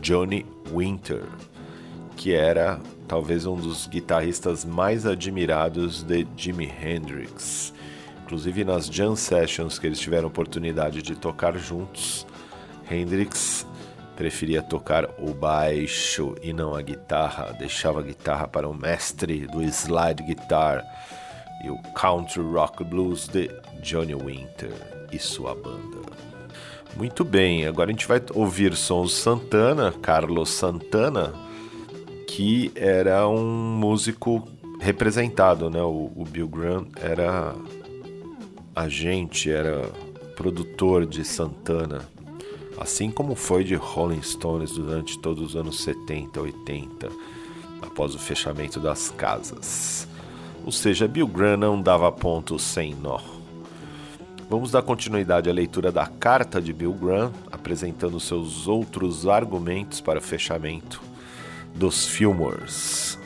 Johnny 0.00 0.44
Winter, 0.72 1.24
que 2.16 2.32
era 2.32 2.78
talvez 3.08 3.46
um 3.46 3.56
dos 3.56 3.86
guitarristas 3.86 4.64
mais 4.64 5.06
admirados 5.06 6.02
de 6.02 6.26
Jimi 6.36 6.70
Hendrix. 6.70 7.72
Inclusive 8.24 8.62
nas 8.62 8.86
jam 8.86 9.16
sessions 9.16 9.78
que 9.78 9.86
eles 9.86 9.98
tiveram 9.98 10.28
oportunidade 10.28 11.00
de 11.00 11.16
tocar 11.16 11.56
juntos, 11.56 12.26
Hendrix 12.90 13.66
preferia 14.14 14.62
tocar 14.62 15.08
o 15.18 15.32
baixo 15.32 16.34
e 16.42 16.52
não 16.52 16.74
a 16.74 16.82
guitarra, 16.82 17.54
deixava 17.58 18.00
a 18.00 18.02
guitarra 18.02 18.46
para 18.46 18.68
o 18.68 18.74
mestre 18.74 19.46
do 19.46 19.62
slide 19.62 20.22
guitar 20.24 20.84
e 21.64 21.70
o 21.70 21.78
country 21.94 22.42
rock 22.42 22.84
blues 22.84 23.26
de 23.26 23.48
Johnny 23.80 24.14
Winter 24.14 24.72
e 25.10 25.18
sua 25.18 25.54
banda. 25.54 25.98
Muito 26.96 27.24
bem, 27.24 27.66
agora 27.66 27.90
a 27.90 27.92
gente 27.92 28.06
vai 28.06 28.20
ouvir 28.34 28.74
sons 28.76 29.12
Santana, 29.12 29.92
Carlos 29.92 30.50
Santana, 30.50 31.32
que 32.28 32.70
era 32.74 33.26
um 33.26 33.42
músico 33.42 34.46
representado, 34.78 35.70
né? 35.70 35.82
O, 35.82 36.12
o 36.14 36.24
Bill 36.30 36.46
Graham 36.46 36.86
era 36.94 37.56
agente, 38.76 39.50
era 39.50 39.90
produtor 40.36 41.06
de 41.06 41.24
Santana, 41.24 42.06
assim 42.78 43.10
como 43.10 43.34
foi 43.34 43.64
de 43.64 43.74
Rolling 43.74 44.22
Stones 44.22 44.72
durante 44.72 45.18
todos 45.18 45.42
os 45.42 45.56
anos 45.56 45.80
70, 45.80 46.38
80, 46.38 47.08
após 47.80 48.14
o 48.14 48.18
fechamento 48.18 48.78
das 48.78 49.08
casas. 49.08 50.06
Ou 50.66 50.70
seja, 50.70 51.08
Bill 51.08 51.26
Graham 51.26 51.56
não 51.56 51.80
dava 51.80 52.12
ponto 52.12 52.58
sem 52.58 52.94
nó. 52.94 53.20
Vamos 54.50 54.70
dar 54.70 54.82
continuidade 54.82 55.48
à 55.48 55.52
leitura 55.52 55.90
da 55.90 56.06
carta 56.06 56.60
de 56.60 56.74
Bill 56.74 56.92
Graham, 56.92 57.32
apresentando 57.50 58.20
seus 58.20 58.68
outros 58.68 59.26
argumentos 59.26 60.00
para 60.00 60.18
o 60.18 60.22
fechamento 60.22 61.08
dos 61.74 62.06
Fillmores. 62.06 63.18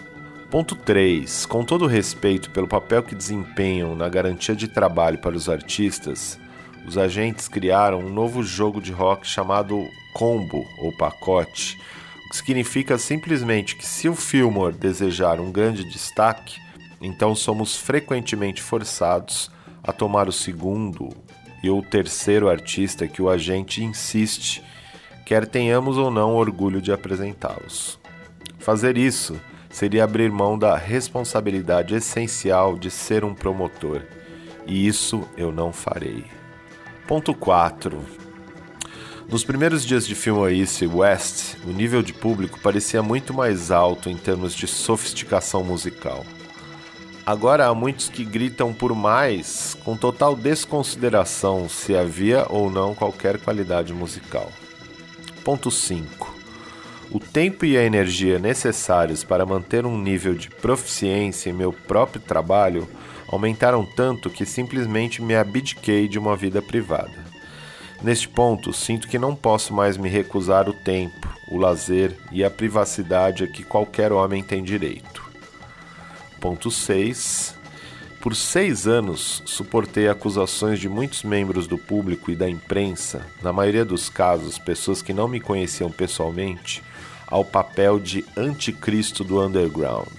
Ponto 0.50 0.76
3. 0.76 1.46
Com 1.46 1.64
todo 1.64 1.86
respeito 1.86 2.50
pelo 2.50 2.68
papel 2.68 3.02
que 3.02 3.14
desempenham 3.14 3.96
na 3.96 4.08
garantia 4.08 4.54
de 4.54 4.68
trabalho 4.68 5.18
para 5.18 5.34
os 5.34 5.48
artistas, 5.48 6.38
os 6.86 6.98
agentes 6.98 7.48
criaram 7.48 8.00
um 8.00 8.10
novo 8.10 8.42
jogo 8.42 8.80
de 8.80 8.92
rock 8.92 9.26
chamado 9.26 9.88
combo 10.12 10.66
ou 10.78 10.92
pacote, 10.92 11.78
o 12.26 12.28
que 12.28 12.36
significa 12.36 12.98
simplesmente 12.98 13.76
que 13.76 13.86
se 13.86 14.08
o 14.08 14.14
Fillmore 14.14 14.76
desejar 14.76 15.40
um 15.40 15.50
grande 15.50 15.84
destaque, 15.84 16.60
então 17.00 17.34
somos 17.34 17.76
frequentemente 17.76 18.60
forçados 18.60 19.50
a 19.82 19.92
tomar 19.92 20.28
o 20.28 20.32
segundo 20.32 21.08
e 21.62 21.70
o 21.70 21.80
terceiro 21.80 22.48
artista 22.48 23.06
que 23.06 23.22
o 23.22 23.30
agente 23.30 23.82
insiste, 23.82 24.62
quer 25.24 25.46
tenhamos 25.46 25.96
ou 25.96 26.10
não 26.10 26.34
orgulho 26.34 26.82
de 26.82 26.92
apresentá-los. 26.92 28.01
Fazer 28.62 28.96
isso 28.96 29.40
seria 29.68 30.04
abrir 30.04 30.30
mão 30.30 30.56
da 30.56 30.76
responsabilidade 30.76 31.96
essencial 31.96 32.78
de 32.78 32.92
ser 32.92 33.24
um 33.24 33.34
promotor, 33.34 34.02
e 34.64 34.86
isso 34.86 35.28
eu 35.36 35.50
não 35.50 35.72
farei. 35.72 36.24
Ponto 37.08 37.34
4. 37.34 38.00
Nos 39.28 39.42
primeiros 39.42 39.84
dias 39.84 40.06
de 40.06 40.14
filme 40.14 40.52
e 40.52 40.86
West, 40.86 41.56
o 41.64 41.70
nível 41.70 42.02
de 42.02 42.12
público 42.12 42.60
parecia 42.60 43.02
muito 43.02 43.34
mais 43.34 43.72
alto 43.72 44.08
em 44.08 44.16
termos 44.16 44.54
de 44.54 44.68
sofisticação 44.68 45.64
musical. 45.64 46.24
Agora 47.26 47.66
há 47.66 47.74
muitos 47.74 48.08
que 48.08 48.24
gritam 48.24 48.72
por 48.72 48.94
mais, 48.94 49.76
com 49.84 49.96
total 49.96 50.36
desconsideração 50.36 51.68
se 51.68 51.96
havia 51.96 52.46
ou 52.48 52.70
não 52.70 52.94
qualquer 52.94 53.38
qualidade 53.40 53.92
musical. 53.92 54.52
Ponto 55.44 55.68
5. 55.68 56.41
O 57.14 57.20
tempo 57.20 57.66
e 57.66 57.76
a 57.76 57.84
energia 57.84 58.38
necessários 58.38 59.22
para 59.22 59.44
manter 59.44 59.84
um 59.84 60.00
nível 60.00 60.34
de 60.34 60.48
proficiência 60.48 61.50
em 61.50 61.52
meu 61.52 61.70
próprio 61.70 62.22
trabalho 62.22 62.88
aumentaram 63.28 63.84
tanto 63.84 64.30
que 64.30 64.46
simplesmente 64.46 65.20
me 65.20 65.36
abdiquei 65.36 66.08
de 66.08 66.18
uma 66.18 66.34
vida 66.34 66.62
privada. 66.62 67.12
Neste 68.02 68.26
ponto, 68.26 68.72
sinto 68.72 69.08
que 69.08 69.18
não 69.18 69.36
posso 69.36 69.74
mais 69.74 69.98
me 69.98 70.08
recusar 70.08 70.70
o 70.70 70.72
tempo, 70.72 71.28
o 71.48 71.58
lazer 71.58 72.16
e 72.32 72.42
a 72.42 72.48
privacidade 72.48 73.44
a 73.44 73.46
que 73.46 73.62
qualquer 73.62 74.10
homem 74.10 74.42
tem 74.42 74.64
direito. 74.64 75.22
Ponto 76.40 76.70
6. 76.70 77.60
Por 78.22 78.34
seis 78.36 78.86
anos, 78.86 79.42
suportei 79.44 80.08
acusações 80.08 80.78
de 80.78 80.88
muitos 80.88 81.24
membros 81.24 81.66
do 81.66 81.76
público 81.76 82.30
e 82.30 82.36
da 82.36 82.48
imprensa, 82.48 83.26
na 83.42 83.52
maioria 83.52 83.84
dos 83.84 84.08
casos 84.08 84.58
pessoas 84.58 85.02
que 85.02 85.12
não 85.12 85.26
me 85.26 85.40
conheciam 85.40 85.90
pessoalmente, 85.90 86.82
ao 87.32 87.46
papel 87.46 87.98
de 87.98 88.22
anticristo 88.36 89.24
do 89.24 89.40
underground. 89.40 90.12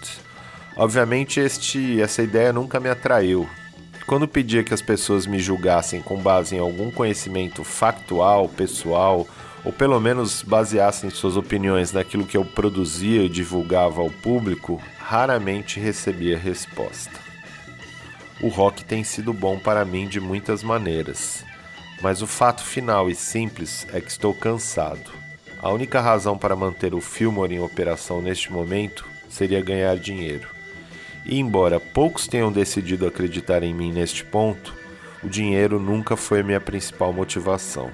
Obviamente, 0.76 1.40
este, 1.40 2.02
essa 2.02 2.24
ideia 2.24 2.52
nunca 2.52 2.80
me 2.80 2.90
atraiu. 2.90 3.48
Quando 4.08 4.28
pedia 4.28 4.64
que 4.64 4.74
as 4.74 4.82
pessoas 4.82 5.28
me 5.28 5.38
julgassem 5.38 6.02
com 6.02 6.18
base 6.18 6.56
em 6.56 6.60
algum 6.60 6.90
conhecimento 6.90 7.64
factual, 7.64 8.50
pessoal, 8.50 9.28
ou 9.64 9.72
pelo 9.72 10.00
menos 10.00 10.42
baseassem 10.42 11.12
suas 11.12 11.38
opiniões 11.38 11.94
naquilo 11.94 12.26
que 12.26 12.36
eu 12.36 12.44
produzia 12.44 13.22
e 13.22 13.30
divulgava 13.30 14.02
ao 14.02 14.10
público, 14.10 14.82
raramente 14.98 15.80
recebia 15.80 16.36
resposta. 16.36 17.22
O 18.42 18.48
rock 18.48 18.84
tem 18.84 19.04
sido 19.04 19.32
bom 19.32 19.60
para 19.60 19.86
mim 19.86 20.08
de 20.08 20.20
muitas 20.20 20.64
maneiras, 20.64 21.46
mas 22.02 22.24
o 22.24 22.28
fato 22.28 22.64
final 22.64 23.08
e 23.08 23.14
simples 23.14 23.86
é 23.94 24.02
que 24.02 24.10
estou 24.10 24.34
cansado. 24.34 25.23
A 25.64 25.70
única 25.70 26.02
razão 26.02 26.38
para 26.38 26.58
manter 26.58 26.94
o 26.94 27.00
Fillmore 27.00 27.56
em 27.56 27.62
operação 27.62 28.22
neste 28.22 28.52
momento 28.52 29.08
seria 29.30 29.62
ganhar 29.62 29.96
dinheiro. 29.96 30.50
E 31.26 31.40
embora 31.40 31.80
poucos 31.80 32.28
tenham 32.28 32.52
decidido 32.52 33.08
acreditar 33.08 33.64
em 33.64 33.74
mim 33.74 33.90
neste 33.90 34.26
ponto, 34.26 34.76
o 35.24 35.30
dinheiro 35.30 35.80
nunca 35.80 36.18
foi 36.18 36.44
minha 36.44 36.60
principal 36.60 37.14
motivação. 37.14 37.90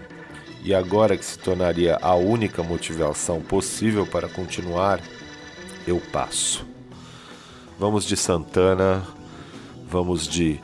e 0.62 0.74
agora 0.74 1.16
que 1.16 1.24
se 1.24 1.38
tornaria 1.38 1.98
a 2.02 2.16
única 2.16 2.62
motivação 2.64 3.40
possível 3.40 4.06
para 4.06 4.28
continuar, 4.28 5.00
eu 5.88 6.02
passo. 6.12 6.66
Vamos 7.78 8.04
de 8.04 8.18
Santana, 8.18 9.08
vamos 9.88 10.28
de 10.28 10.60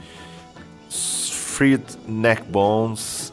Freed 0.90 1.84
Neckbones, 2.06 3.25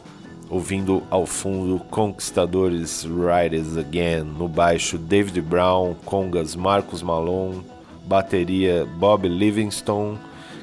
ouvindo 0.53 1.01
ao 1.09 1.25
fundo 1.25 1.79
Conquistadores 1.85 3.03
Riders 3.03 3.75
Again, 3.75 4.21
no 4.21 4.47
baixo 4.47 4.99
David 4.99 5.41
Brown, 5.41 5.95
congas 6.05 6.55
Marcos 6.55 7.01
Malone, 7.01 7.65
bateria 8.05 8.85
Bob 8.85 9.27
Livingston, 9.27 10.15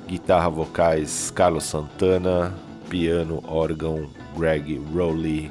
guitarra 0.06 0.48
vocais 0.48 1.32
Carlos 1.32 1.64
Santana, 1.64 2.54
piano, 2.88 3.42
órgão 3.48 4.08
Greg 4.38 4.80
Rowley. 4.94 5.50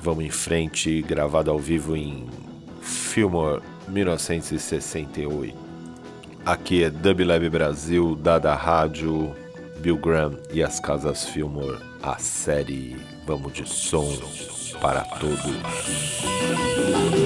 Vamos 0.00 0.24
em 0.24 0.30
frente, 0.30 1.02
gravado 1.02 1.50
ao 1.50 1.58
vivo 1.58 1.94
em 1.94 2.26
Fillmore 2.80 3.60
1968. 3.88 5.54
Aqui 6.46 6.82
é 6.82 6.88
Dub 6.88 7.22
Lab 7.22 7.46
Brasil, 7.50 8.16
Dada 8.16 8.54
Rádio, 8.54 9.34
Bill 9.80 9.98
Graham 9.98 10.38
e 10.50 10.62
as 10.62 10.80
Casas 10.80 11.28
Fillmore, 11.28 11.78
a 12.02 12.16
série 12.16 13.13
Vamos 13.26 13.54
de 13.54 13.66
Som 13.66 14.06
para 14.80 15.02
Todos. 15.18 17.23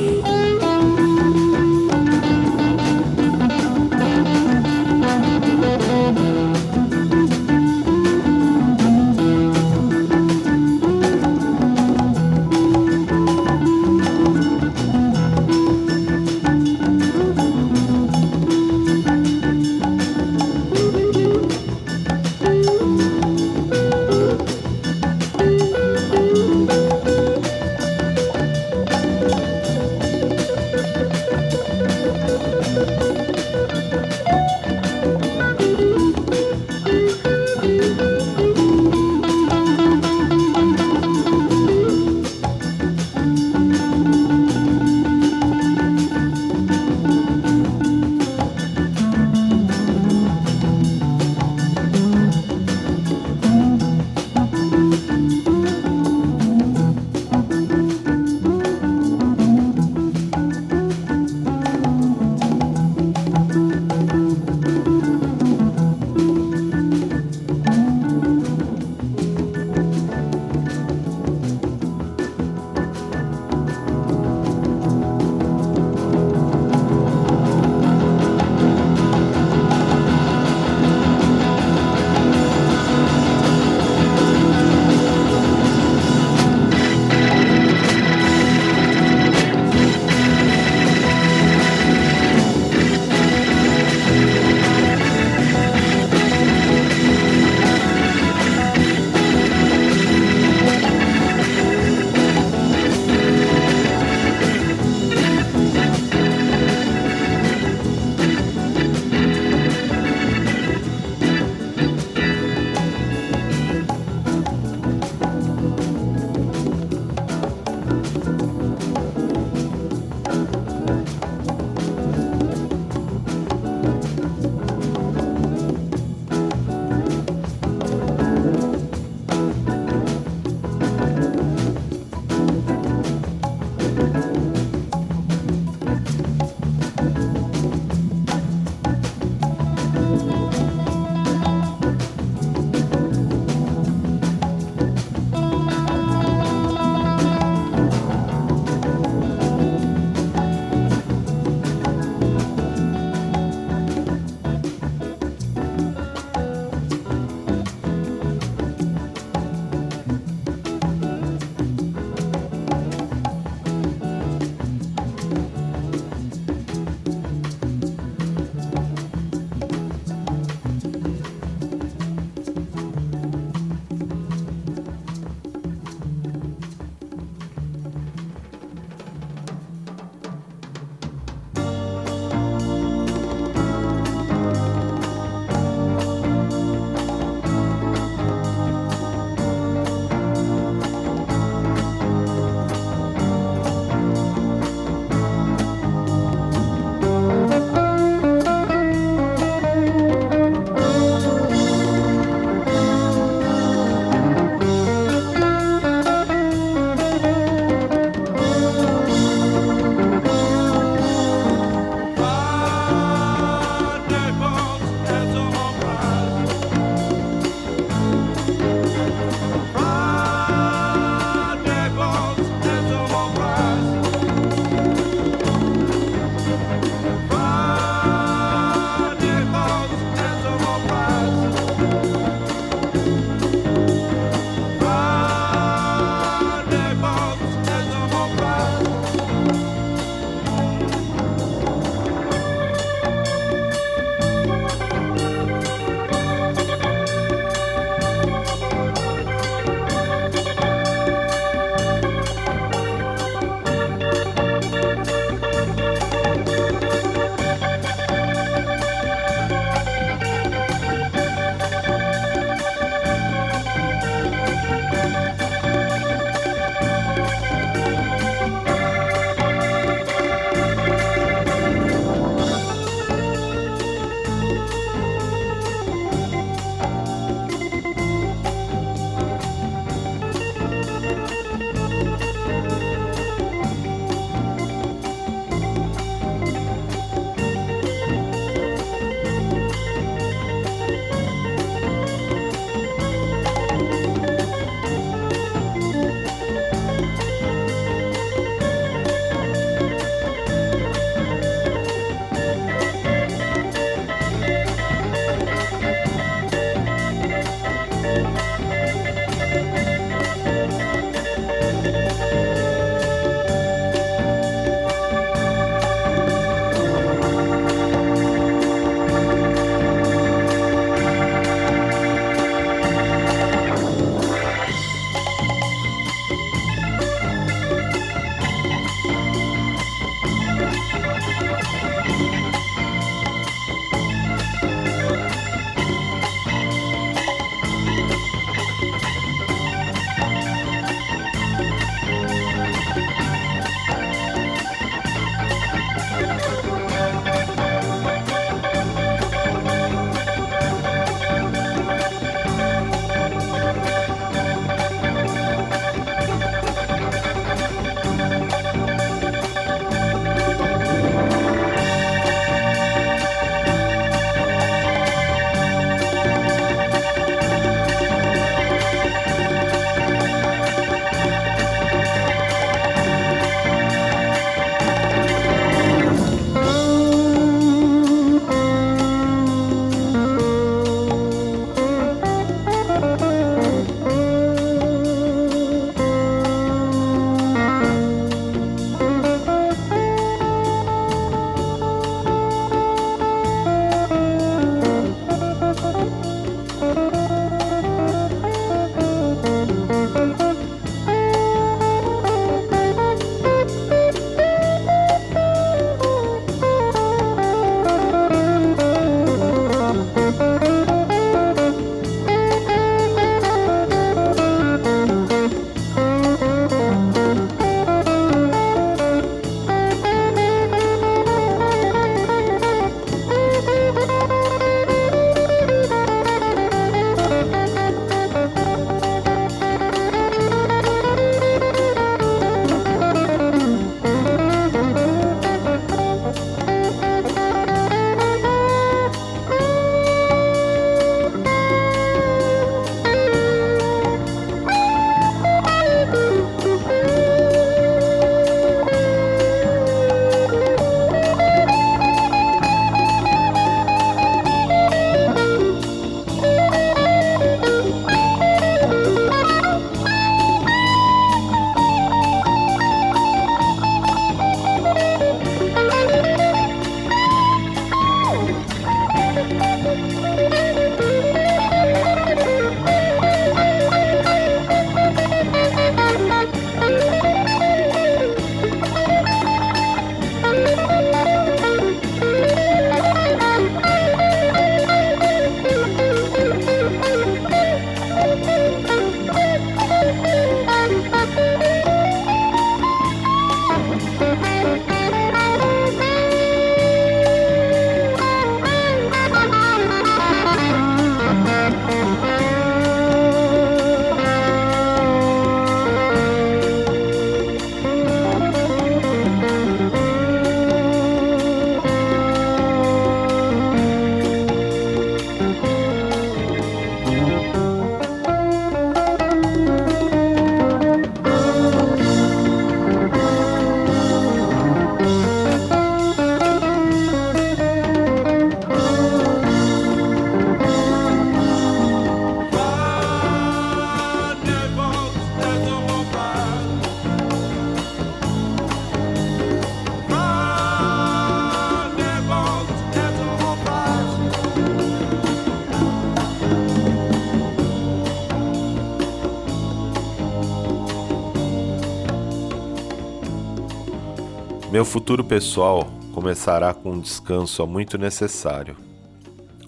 Meu 554.78 554.84
futuro 554.84 555.24
pessoal 555.24 555.90
começará 556.14 556.72
com 556.72 556.92
um 556.92 557.00
descanso 557.00 557.66
muito 557.66 557.98
necessário. 557.98 558.76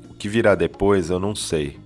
O 0.08 0.14
que 0.14 0.28
virá 0.28 0.54
depois 0.54 1.10
eu 1.10 1.18
não 1.18 1.34
sei. 1.34 1.80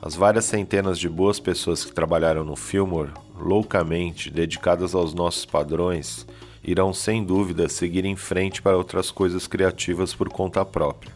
As 0.00 0.14
várias 0.16 0.46
centenas 0.46 0.98
de 0.98 1.06
boas 1.06 1.38
pessoas 1.38 1.84
que 1.84 1.92
trabalharam 1.92 2.42
no 2.42 2.56
Fillmore, 2.56 3.12
loucamente 3.38 4.30
dedicadas 4.30 4.94
aos 4.94 5.12
nossos 5.12 5.44
padrões, 5.44 6.26
irão 6.62 6.94
sem 6.94 7.22
dúvida 7.22 7.68
seguir 7.68 8.06
em 8.06 8.16
frente 8.16 8.62
para 8.62 8.78
outras 8.78 9.10
coisas 9.10 9.46
criativas 9.46 10.14
por 10.14 10.30
conta 10.30 10.64
própria. 10.64 11.12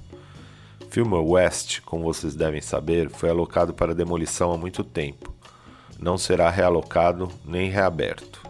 Fillmore 0.90 1.26
West, 1.26 1.80
como 1.80 2.04
vocês 2.04 2.34
devem 2.34 2.60
saber, 2.60 3.08
foi 3.08 3.30
alocado 3.30 3.72
para 3.72 3.94
demolição 3.94 4.52
há 4.52 4.58
muito 4.58 4.84
tempo. 4.84 5.32
Não 5.98 6.18
será 6.18 6.50
realocado 6.50 7.30
nem 7.42 7.70
reaberto. 7.70 8.47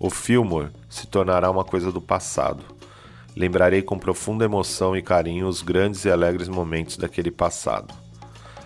O 0.00 0.10
Fillmore 0.10 0.70
se 0.88 1.08
tornará 1.08 1.50
uma 1.50 1.64
coisa 1.64 1.90
do 1.90 2.00
passado. 2.00 2.62
Lembrarei 3.34 3.82
com 3.82 3.98
profunda 3.98 4.44
emoção 4.44 4.96
e 4.96 5.02
carinho 5.02 5.48
os 5.48 5.60
grandes 5.60 6.04
e 6.04 6.10
alegres 6.10 6.48
momentos 6.48 6.96
daquele 6.96 7.32
passado. 7.32 7.92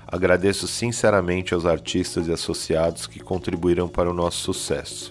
Agradeço 0.07 0.69
sinceramente 0.69 1.55
aos 1.55 1.65
artistas 1.65 2.29
e 2.29 2.33
associados 2.33 3.07
que 3.07 3.19
contribuíram 3.19 3.89
para 3.89 4.11
o 4.11 4.15
nosso 4.15 4.41
sucesso, 4.41 5.11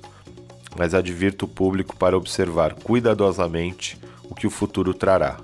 mas 0.78 0.94
advirto 0.94 1.46
o 1.46 1.50
público 1.50 1.96
para 1.96 2.16
observar 2.16 2.76
cuidadosamente 2.76 4.00
o 4.30 4.36
que 4.36 4.46
o 4.46 4.52
futuro 4.52 4.94
trará. 4.94 5.38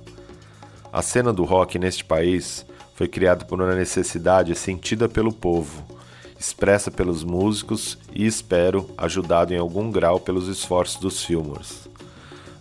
A 0.93 1.01
cena 1.01 1.33
do 1.33 1.43
rock 1.43 1.79
neste 1.79 2.05
país 2.05 2.63
foi 2.93 3.07
criada 3.07 3.45
por 3.45 3.59
uma 3.59 3.73
necessidade 3.73 4.53
sentida 4.53 5.09
pelo 5.09 5.33
povo 5.33 5.96
expressa 6.39 6.91
pelos 6.91 7.23
músicos 7.23 7.97
e, 8.13 8.25
espero, 8.25 8.89
ajudado 8.97 9.53
em 9.53 9.57
algum 9.57 9.91
grau 9.91 10.19
pelos 10.19 10.47
esforços 10.47 10.99
dos 10.99 11.23
Fillmores. 11.23 11.87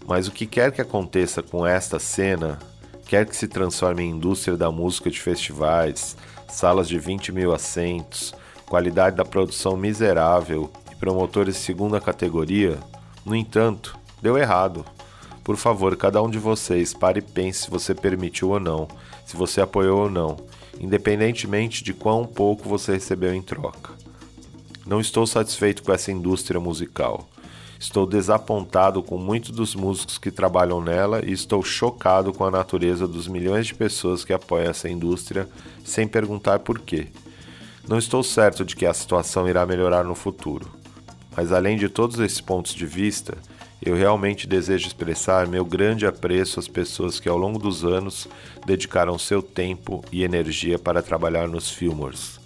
Mas 0.06 0.28
o 0.28 0.32
que 0.32 0.46
quer 0.46 0.72
que 0.72 0.80
aconteça 0.80 1.42
com 1.42 1.66
esta 1.66 1.98
cena, 1.98 2.58
quer 3.06 3.26
que 3.26 3.36
se 3.36 3.48
transforme 3.48 4.04
em 4.04 4.10
indústria 4.10 4.56
da 4.56 4.70
música 4.70 5.10
de 5.10 5.20
festivais, 5.20 6.16
salas 6.48 6.88
de 6.88 6.98
20 6.98 7.32
mil 7.32 7.52
assentos, 7.52 8.34
qualidade 8.66 9.16
da 9.16 9.24
produção 9.24 9.76
miserável 9.76 10.70
e 10.90 10.94
promotores 10.94 11.56
de 11.56 11.60
segunda 11.60 12.00
categoria, 12.00 12.78
no 13.24 13.34
entanto, 13.34 13.98
deu 14.22 14.38
errado. 14.38 14.84
Por 15.42 15.56
favor, 15.56 15.96
cada 15.96 16.22
um 16.22 16.30
de 16.30 16.38
vocês, 16.38 16.94
pare 16.94 17.20
e 17.20 17.22
pense 17.22 17.62
se 17.62 17.70
você 17.70 17.94
permitiu 17.94 18.50
ou 18.50 18.60
não, 18.60 18.88
se 19.24 19.36
você 19.36 19.60
apoiou 19.60 20.04
ou 20.04 20.10
não, 20.10 20.36
independentemente 20.80 21.82
de 21.82 21.92
quão 21.92 22.24
pouco 22.24 22.68
você 22.68 22.92
recebeu 22.92 23.34
em 23.34 23.42
troca. 23.42 23.92
Não 24.86 25.00
estou 25.00 25.26
satisfeito 25.26 25.82
com 25.82 25.92
essa 25.92 26.12
indústria 26.12 26.60
musical. 26.60 27.28
Estou 27.78 28.06
desapontado 28.06 29.02
com 29.02 29.18
muitos 29.18 29.50
dos 29.50 29.74
músicos 29.74 30.16
que 30.16 30.30
trabalham 30.30 30.80
nela 30.80 31.22
e 31.24 31.32
estou 31.32 31.62
chocado 31.62 32.32
com 32.32 32.44
a 32.44 32.50
natureza 32.50 33.06
dos 33.06 33.28
milhões 33.28 33.66
de 33.66 33.74
pessoas 33.74 34.24
que 34.24 34.32
apoiam 34.32 34.70
essa 34.70 34.88
indústria 34.88 35.48
sem 35.84 36.06
perguntar 36.08 36.60
por 36.60 36.78
quê. 36.78 37.08
Não 37.86 37.98
estou 37.98 38.22
certo 38.22 38.64
de 38.64 38.74
que 38.74 38.86
a 38.86 38.94
situação 38.94 39.48
irá 39.48 39.66
melhorar 39.66 40.04
no 40.04 40.14
futuro. 40.14 40.70
Mas 41.36 41.52
além 41.52 41.76
de 41.76 41.88
todos 41.88 42.18
esses 42.18 42.40
pontos 42.40 42.74
de 42.74 42.86
vista, 42.86 43.36
eu 43.82 43.94
realmente 43.94 44.46
desejo 44.46 44.86
expressar 44.86 45.46
meu 45.46 45.64
grande 45.64 46.06
apreço 46.06 46.58
às 46.58 46.66
pessoas 46.66 47.20
que 47.20 47.28
ao 47.28 47.36
longo 47.36 47.58
dos 47.58 47.84
anos 47.84 48.26
dedicaram 48.64 49.18
seu 49.18 49.42
tempo 49.42 50.04
e 50.10 50.24
energia 50.24 50.78
para 50.78 51.02
trabalhar 51.02 51.46
nos 51.46 51.70
Fillmores. 51.70 52.40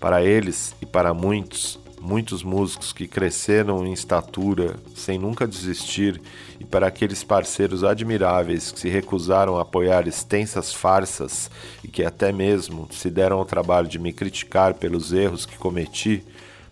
Para 0.00 0.22
eles 0.22 0.74
e 0.80 0.86
para 0.86 1.14
muitos, 1.14 1.78
muitos 2.00 2.42
músicos 2.42 2.92
que 2.92 3.06
cresceram 3.06 3.86
em 3.86 3.92
estatura 3.92 4.74
sem 4.94 5.18
nunca 5.18 5.46
desistir, 5.46 6.20
e 6.58 6.64
para 6.64 6.88
aqueles 6.88 7.22
parceiros 7.22 7.84
admiráveis 7.84 8.72
que 8.72 8.80
se 8.80 8.88
recusaram 8.88 9.58
a 9.58 9.62
apoiar 9.62 10.08
extensas 10.08 10.72
farsas 10.72 11.50
e 11.84 11.88
que 11.88 12.04
até 12.04 12.32
mesmo 12.32 12.88
se 12.90 13.08
deram 13.08 13.38
ao 13.38 13.44
trabalho 13.44 13.86
de 13.86 13.98
me 13.98 14.12
criticar 14.12 14.74
pelos 14.74 15.12
erros 15.12 15.46
que 15.46 15.56
cometi, 15.56 16.24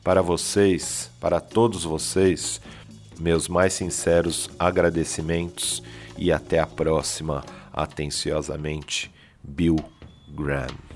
para 0.03 0.23
vocês, 0.23 1.11
para 1.21 1.41
todos 1.41 1.85
vocês, 1.85 2.61
meus 3.21 3.49
mais 3.49 3.75
sinceros 3.75 4.51
agradecimentos 4.59 5.83
e 6.17 6.33
até 6.33 6.59
a 6.59 6.67
próxima. 6.67 7.45
Atenciosamente, 7.73 9.11
Bill 9.43 9.77
Graham. 10.29 10.90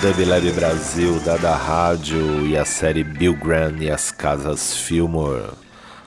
Dub 0.00 0.24
Lab 0.26 0.52
Brasil, 0.52 1.18
Dada 1.20 1.54
Rádio 1.54 2.46
e 2.46 2.56
a 2.56 2.66
série 2.66 3.02
Bill 3.02 3.34
Graham 3.34 3.78
e 3.80 3.90
as 3.90 4.10
Casas 4.10 4.76
Fillmore. 4.76 5.52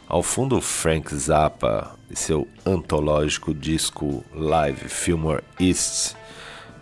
Ao 0.08 0.22
fundo, 0.22 0.62
Frank 0.62 1.14
Zappa 1.16 1.96
e 2.10 2.16
seu 2.16 2.48
antológico 2.64 3.54
disco 3.54 4.24
Live 4.34 4.88
Fillmore 4.90 5.44
East, 5.60 6.16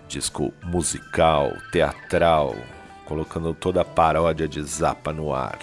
disco 0.09 0.53
musical, 0.63 1.53
teatral, 1.71 2.55
colocando 3.05 3.53
toda 3.53 3.81
a 3.81 3.85
paródia 3.85 4.47
de 4.47 4.61
Zappa 4.61 5.13
no 5.13 5.33
ar. 5.33 5.59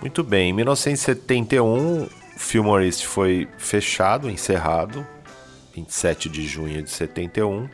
Muito 0.00 0.24
bem, 0.24 0.50
em 0.50 0.52
1971, 0.54 2.08
Fillmore 2.38 2.86
East 2.86 3.04
foi 3.04 3.46
fechado, 3.58 4.30
encerrado, 4.30 5.06
27 5.74 6.30
de 6.30 6.46
junho 6.46 6.82
de 6.82 6.90
71. 6.90 7.68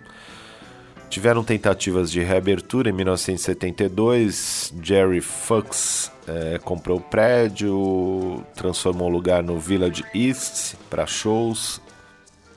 Tiveram 1.09 1.45
tentativas 1.45 2.11
de 2.11 2.21
reabertura 2.23 2.91
em 2.91 2.93
1972. 2.93 4.75
Jerry 4.83 5.21
Fuchs 5.21 6.11
eh, 6.27 6.59
comprou 6.65 6.99
o 6.99 7.01
prédio, 7.01 8.45
transformou 8.55 9.09
o 9.09 9.13
lugar 9.13 9.43
no 9.43 9.59
Village 9.59 10.05
East 10.15 10.75
para 10.91 11.07
shows. 11.07 11.81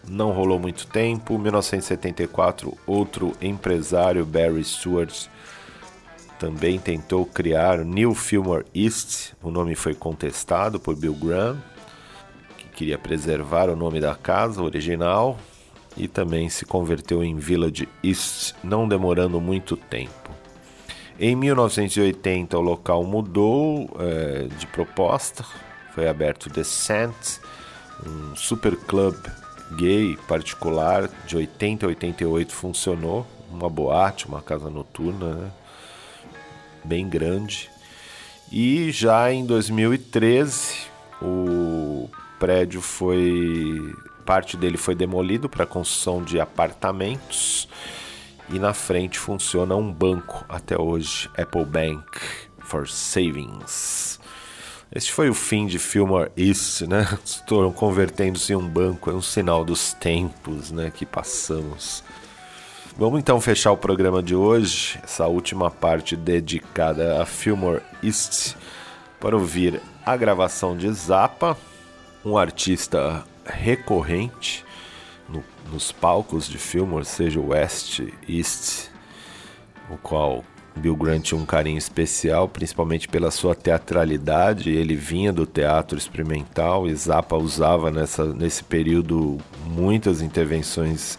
Não 0.08 0.32
rolou 0.32 0.60
muito 0.60 0.88
tempo. 0.88 1.38
1974, 1.38 2.76
outro 2.88 3.34
empresário, 3.39 4.26
Barry 4.26 4.64
Stewart, 4.64 5.28
também 6.39 6.80
tentou 6.80 7.26
criar 7.26 7.86
New 7.86 8.16
Fillmore 8.16 8.66
East. 8.74 9.34
O 9.43 9.52
nome 9.52 9.76
foi 9.76 9.93
contestado 9.93 10.80
por 10.80 10.95
Bill 10.95 11.14
Graham, 11.14 11.62
que 12.58 12.68
queria 12.70 12.97
preservar 12.97 13.70
o 13.70 13.76
nome 13.76 14.02
da 14.02 14.16
casa 14.16 14.64
original 14.64 15.38
e 15.98 16.08
também 16.08 16.50
se 16.50 16.66
converteu 16.66 17.24
em 17.24 17.38
Village 17.38 17.88
East, 18.04 18.54
não 18.64 18.88
demorando 18.88 19.40
muito 19.42 19.76
tempo. 19.76 20.30
Em 21.20 21.36
1980 21.36 22.58
o 22.58 22.62
local 22.62 23.04
mudou 23.04 23.90
é, 24.00 24.48
de 24.58 24.66
proposta, 24.68 25.46
foi 25.94 26.08
aberto 26.08 26.50
The 26.50 26.64
Sant, 26.64 27.40
um 28.06 28.36
super 28.36 28.76
club 28.76 29.16
gay 29.76 30.18
particular 30.28 31.10
de 31.26 31.36
80 31.36 31.86
a 31.86 31.90
88 31.90 32.54
funcionou, 32.54 33.28
uma 33.52 33.70
boate, 33.70 34.28
uma 34.28 34.42
casa 34.42 34.70
noturna, 34.70 35.34
né? 35.34 35.52
bem 36.84 37.08
grande. 37.08 37.70
E 38.52 38.92
já 38.92 39.32
em 39.32 39.46
2013 39.46 40.88
o 41.22 42.10
prédio 42.40 42.82
foi 42.82 43.94
parte 44.30 44.55
dele 44.55 44.77
foi 44.77 44.93
demolido 44.93 45.49
para 45.49 45.65
construção 45.65 46.21
de 46.23 46.39
apartamentos 46.39 47.67
e 48.47 48.59
na 48.59 48.75
frente 48.75 49.17
funciona 49.17 49.75
um 49.75 49.91
banco 49.91 50.45
até 50.47 50.80
hoje, 50.80 51.27
Apple 51.36 51.65
Bank 51.65 52.05
for 52.59 52.88
Savings. 52.88 54.19
Este 54.93 55.11
foi 55.11 55.32
o 55.32 55.34
fim 55.34 55.65
de 55.65 55.80
Fillmore 55.80 56.30
East, 56.38 56.82
né? 56.82 57.07
Estou 57.25 57.73
convertendo-se 57.73 58.53
em 58.53 58.55
um 58.55 58.69
banco, 58.69 59.09
é 59.09 59.15
um 59.15 59.21
sinal 59.21 59.65
dos 59.65 59.93
tempos, 59.93 60.69
né, 60.69 60.91
que 60.93 61.07
passamos. 61.07 62.03
Vamos 62.95 63.19
então 63.19 63.41
fechar 63.41 63.71
o 63.71 63.77
programa 63.77 64.21
de 64.21 64.36
hoje, 64.36 64.99
essa 65.03 65.25
última 65.25 65.71
parte 65.71 66.15
dedicada 66.15 67.19
a 67.19 67.25
Fillmore 67.25 67.82
East, 68.03 68.55
para 69.19 69.36
ouvir 69.36 69.82
a 70.05 70.15
gravação 70.15 70.77
de 70.77 70.88
Zappa, 70.91 71.57
um 72.23 72.38
artista 72.38 73.25
recorrente 73.50 74.66
no, 75.28 75.43
nos 75.72 75.91
palcos 75.91 76.47
de 76.47 76.58
Fillmore, 76.58 77.06
seja 77.06 77.39
West, 77.39 78.02
East, 78.28 78.89
o 79.89 79.97
qual 79.97 80.43
Bill 80.76 80.95
Grant 80.95 81.24
tinha 81.24 81.39
um 81.39 81.45
carinho 81.45 81.78
especial, 81.78 82.47
principalmente 82.47 83.08
pela 83.08 83.32
sua 83.32 83.54
teatralidade. 83.54 84.70
Ele 84.70 84.95
vinha 84.95 85.32
do 85.32 85.45
teatro 85.45 85.97
experimental 85.97 86.88
e 86.88 86.95
Zappa 86.95 87.36
usava 87.36 87.91
nessa, 87.91 88.26
nesse 88.34 88.64
período 88.64 89.38
muitas 89.66 90.22
intervenções 90.22 91.18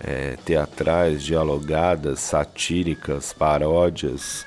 é, 0.00 0.36
teatrais, 0.44 1.22
dialogadas, 1.22 2.20
satíricas, 2.20 3.32
paródias 3.32 4.46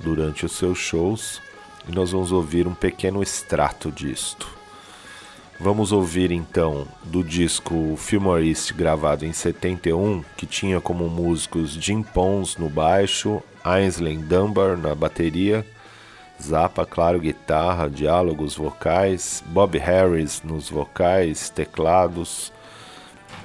durante 0.00 0.44
os 0.44 0.52
seus 0.52 0.78
shows. 0.78 1.40
E 1.88 1.92
nós 1.94 2.12
vamos 2.12 2.32
ouvir 2.32 2.66
um 2.66 2.74
pequeno 2.74 3.22
extrato 3.22 3.92
disto. 3.92 4.53
Vamos 5.58 5.92
ouvir 5.92 6.32
então 6.32 6.86
do 7.04 7.22
disco 7.22 7.94
Fillmore 7.96 8.48
East 8.48 8.72
gravado 8.72 9.24
em 9.24 9.32
71, 9.32 10.24
que 10.36 10.46
tinha 10.46 10.80
como 10.80 11.08
músicos 11.08 11.70
Jim 11.70 12.02
Pons 12.02 12.56
no 12.56 12.68
baixo, 12.68 13.40
Ainsley 13.62 14.16
Dunbar 14.16 14.76
na 14.76 14.94
bateria, 14.94 15.64
Zappa, 16.42 16.84
claro, 16.84 17.20
guitarra, 17.20 17.88
diálogos 17.88 18.56
vocais, 18.56 19.42
Bob 19.46 19.78
Harris 19.78 20.42
nos 20.42 20.68
vocais, 20.68 21.48
teclados, 21.48 22.52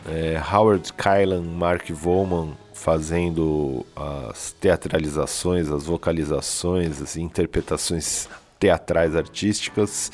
é, 0.07 0.41
Howard 0.51 0.91
Kylan, 0.93 1.43
Mark 1.43 1.89
Volman 1.91 2.57
fazendo 2.74 3.86
as 3.95 4.51
teatralizações, 4.53 5.70
as 5.70 5.86
vocalizações, 5.86 7.01
as 7.01 7.18
interpretações 7.18 8.28
teatrais 8.57 9.16
artísticas, 9.16 10.12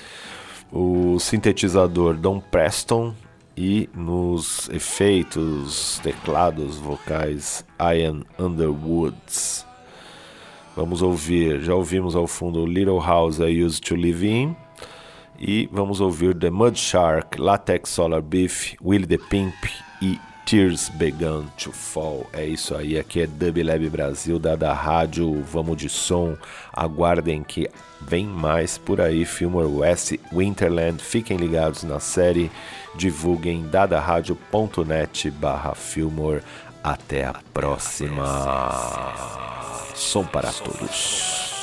o 0.71 1.19
sintetizador 1.19 2.15
Don 2.15 2.39
Preston 2.39 3.13
e 3.57 3.89
nos 3.93 4.69
efeitos, 4.69 5.99
teclados, 6.03 6.77
vocais 6.77 7.65
Ian 7.79 8.23
Underwoods. 8.37 9.65
Vamos 10.75 11.01
ouvir, 11.01 11.61
já 11.61 11.73
ouvimos 11.73 12.15
ao 12.15 12.27
fundo 12.27 12.65
Little 12.65 12.99
House 12.99 13.39
I 13.39 13.63
Used 13.63 13.81
to 13.87 13.95
Live 13.95 14.27
In 14.27 14.55
e 15.39 15.69
vamos 15.71 16.01
ouvir 16.01 16.35
The 16.35 16.49
Mud 16.49 16.75
Shark, 16.75 17.39
Latex 17.39 17.89
Solar 17.89 18.21
Beef, 18.21 18.75
Willie 18.83 19.07
the 19.07 19.17
Pimp 19.17 19.55
e 20.01 20.19
Tears 20.45 20.89
Began 20.89 21.45
to 21.57 21.71
Fall. 21.71 22.27
É 22.31 22.45
isso 22.45 22.75
aí, 22.75 22.99
aqui 22.99 23.21
é 23.21 23.27
Dub 23.27 23.63
Lab 23.63 23.89
Brasil, 23.89 24.37
da 24.37 24.73
rádio, 24.73 25.43
vamos 25.43 25.75
de 25.75 25.89
som. 25.89 26.37
Aguardem 26.71 27.43
que 27.43 27.67
vem 27.99 28.25
mais 28.25 28.77
por 28.77 29.01
aí, 29.01 29.25
Filmor 29.25 29.67
West, 29.67 30.13
Winterland. 30.31 31.01
Fiquem 31.01 31.37
ligados 31.37 31.83
na 31.83 31.99
série, 31.99 32.51
divulguem 32.95 33.67
dadarádio.net 33.67 35.31
barra 35.31 35.73
Filmor. 35.73 36.41
Até 36.83 37.25
a 37.25 37.35
próxima. 37.51 38.23
Som 39.95 40.23
para 40.25 40.51
todos. 40.51 41.54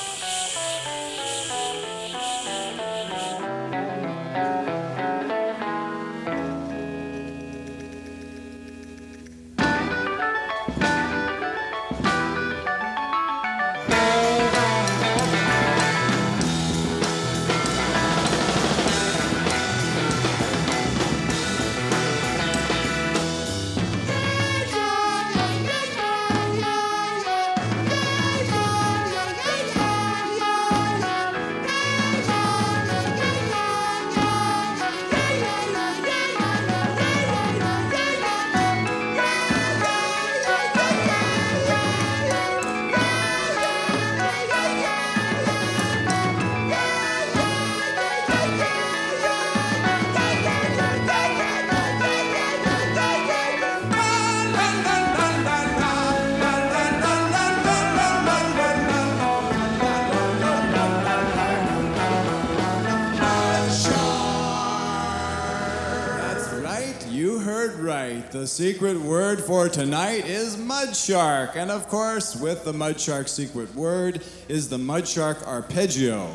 Tonight 69.84 70.24
is 70.26 70.56
mud 70.56 70.94
shark. 70.94 71.56
And 71.56 71.68
of 71.68 71.88
course, 71.88 72.36
with 72.36 72.62
the 72.62 72.72
mud 72.72 73.00
shark 73.00 73.26
secret 73.26 73.74
word 73.74 74.22
is 74.46 74.68
the 74.68 74.78
mud 74.78 75.08
shark 75.08 75.44
arpeggio. 75.44 76.32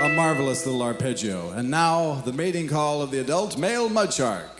A 0.00 0.08
marvelous 0.16 0.66
little 0.66 0.82
arpeggio. 0.82 1.52
And 1.52 1.70
now, 1.70 2.14
the 2.24 2.32
mating 2.32 2.66
call 2.66 3.00
of 3.00 3.12
the 3.12 3.20
adult 3.20 3.56
male 3.56 3.88
mud 3.88 4.12
shark. 4.12 4.50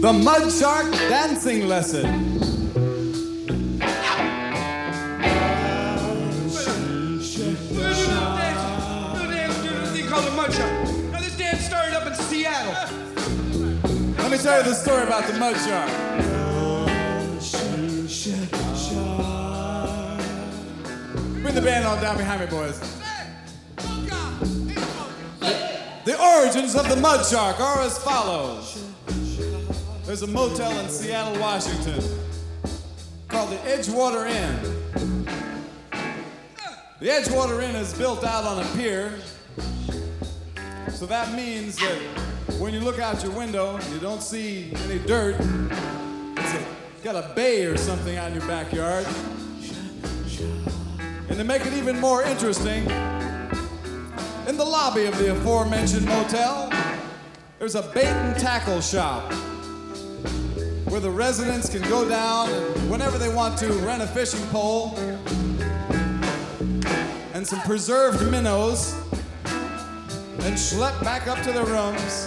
The 0.00 0.14
Mud 0.14 0.50
Shark 0.50 0.90
Dancing 0.92 1.68
Lesson. 1.68 2.38
Now 11.10 11.20
this 11.20 11.36
dance 11.36 11.66
started 11.66 11.94
up 11.94 12.06
in 12.06 12.14
Seattle. 12.14 12.72
Let 14.16 14.30
me 14.30 14.38
tell 14.38 14.56
you 14.56 14.64
the 14.70 14.74
story 14.74 15.02
about 15.02 15.26
the 15.26 15.38
Mud 15.38 15.56
Shark. 15.58 15.90
Bring 21.42 21.54
the 21.54 21.60
band 21.60 21.84
on 21.84 22.00
down 22.00 22.16
behind 22.16 22.40
me, 22.40 22.46
boys. 22.46 22.80
The 26.06 26.18
origins 26.18 26.74
of 26.74 26.88
the 26.88 26.96
Mud 26.96 27.26
Shark 27.26 27.60
are 27.60 27.82
as 27.82 27.98
follows. 27.98 28.79
There's 30.10 30.22
a 30.22 30.26
motel 30.26 30.76
in 30.80 30.88
Seattle, 30.88 31.40
Washington 31.40 32.02
called 33.28 33.50
the 33.50 33.58
Edgewater 33.58 34.28
Inn. 34.28 35.24
The 36.98 37.06
Edgewater 37.06 37.62
Inn 37.62 37.76
is 37.76 37.96
built 37.96 38.24
out 38.24 38.42
on 38.42 38.58
a 38.58 38.68
pier, 38.76 39.20
so 40.88 41.06
that 41.06 41.32
means 41.36 41.76
that 41.76 41.96
when 42.58 42.74
you 42.74 42.80
look 42.80 42.98
out 42.98 43.22
your 43.22 43.30
window, 43.30 43.78
you 43.92 44.00
don't 44.00 44.20
see 44.20 44.72
any 44.86 44.98
dirt. 44.98 45.36
It's 45.38 46.54
a, 46.54 46.66
got 47.04 47.14
a 47.14 47.32
bay 47.36 47.66
or 47.66 47.76
something 47.76 48.16
out 48.16 48.32
in 48.32 48.34
your 48.36 48.48
backyard. 48.48 49.06
And 51.28 51.38
to 51.38 51.44
make 51.44 51.64
it 51.64 51.72
even 51.74 52.00
more 52.00 52.24
interesting, 52.24 52.82
in 54.48 54.56
the 54.56 54.66
lobby 54.66 55.04
of 55.04 55.16
the 55.18 55.36
aforementioned 55.36 56.06
motel, 56.06 56.68
there's 57.60 57.76
a 57.76 57.82
bait 57.94 58.06
and 58.06 58.36
tackle 58.36 58.80
shop 58.80 59.32
where 60.90 61.00
the 61.00 61.10
residents 61.10 61.68
can 61.68 61.82
go 61.88 62.08
down 62.08 62.48
whenever 62.90 63.16
they 63.16 63.32
want 63.32 63.56
to 63.56 63.72
rent 63.74 64.02
a 64.02 64.06
fishing 64.08 64.44
pole 64.48 64.96
and 67.32 67.46
some 67.46 67.60
preserved 67.60 68.28
minnows 68.28 68.94
and 70.40 70.56
schlep 70.56 71.00
back 71.04 71.28
up 71.28 71.40
to 71.42 71.52
their 71.52 71.64
rooms, 71.64 72.26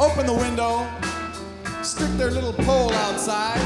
open 0.00 0.26
the 0.26 0.34
window, 0.34 0.90
stick 1.82 2.10
their 2.18 2.32
little 2.32 2.52
pole 2.52 2.92
outside, 2.92 3.60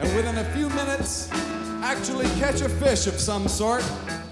and 0.00 0.16
within 0.16 0.36
a 0.38 0.44
few 0.52 0.68
minutes, 0.70 1.30
actually 1.82 2.26
catch 2.40 2.62
a 2.62 2.68
fish 2.68 3.06
of 3.06 3.14
some 3.14 3.46
sort 3.46 3.84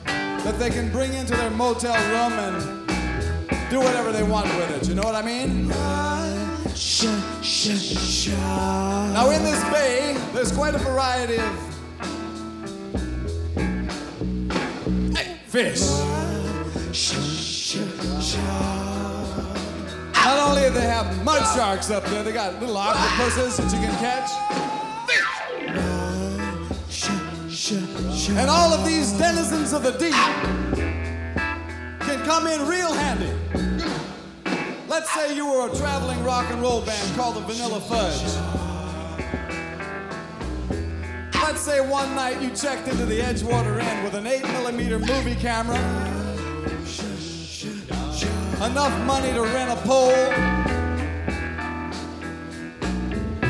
that 0.05 0.59
they 0.59 0.71
can 0.71 0.91
bring 0.91 1.13
into 1.15 1.37
their 1.37 1.51
motel 1.51 1.95
room 2.11 2.37
and 2.37 3.71
do 3.71 3.79
whatever 3.79 4.11
they 4.11 4.25
want 4.25 4.47
with 4.57 4.83
it. 4.83 4.89
You 4.89 4.97
know 4.97 5.03
what 5.03 5.15
I 5.15 5.23
mean? 5.23 5.71
Now, 9.15 9.31
in 9.31 9.45
this 9.45 9.63
bay, 9.71 10.17
there's 10.33 10.51
quite 10.51 10.75
a 10.75 10.79
variety 10.79 11.37
of 11.37 11.75
fish. 15.47 15.81
Not 20.25 20.49
only 20.49 20.63
do 20.63 20.71
they 20.71 20.81
have 20.81 21.25
mud 21.25 21.43
sharks 21.55 21.91
up 21.91 22.05
there, 22.07 22.25
they 22.25 22.33
got 22.33 22.59
little 22.59 22.77
octopuses 22.77 23.57
that 23.59 23.73
you 23.73 23.79
can 23.79 23.97
catch. 24.01 24.31
And 28.37 28.51
all 28.51 28.73
of 28.73 28.85
these 28.85 29.13
denizens 29.13 29.73
of 29.73 29.85
the 29.85 29.93
deep 29.93 30.15
can 32.01 32.25
come 32.25 32.49
in 32.49 32.67
real 32.67 32.93
handy. 32.93 33.44
Let's 34.97 35.13
say 35.13 35.35
you 35.35 35.51
were 35.51 35.69
a 35.69 35.75
traveling 35.75 36.23
rock 36.23 36.49
and 36.53 36.63
roll 36.63 36.81
band 36.81 37.17
called 37.17 37.35
the 37.35 37.41
Vanilla 37.41 37.81
Fudge. 37.81 38.23
Let's 41.43 41.63
say 41.63 41.81
one 41.81 42.15
night 42.15 42.41
you 42.41 42.51
checked 42.51 42.87
into 42.87 43.05
the 43.05 43.19
Edgewater 43.19 43.83
Inn 43.83 44.05
with 44.05 44.15
an 44.15 44.29
8 44.29 44.43
millimeter 44.53 45.01
movie 45.01 45.35
camera 45.35 45.79
enough 48.65 48.97
money 49.05 49.33
to 49.33 49.43
rent 49.43 49.73
a 49.73 49.77
pole. 49.83 50.13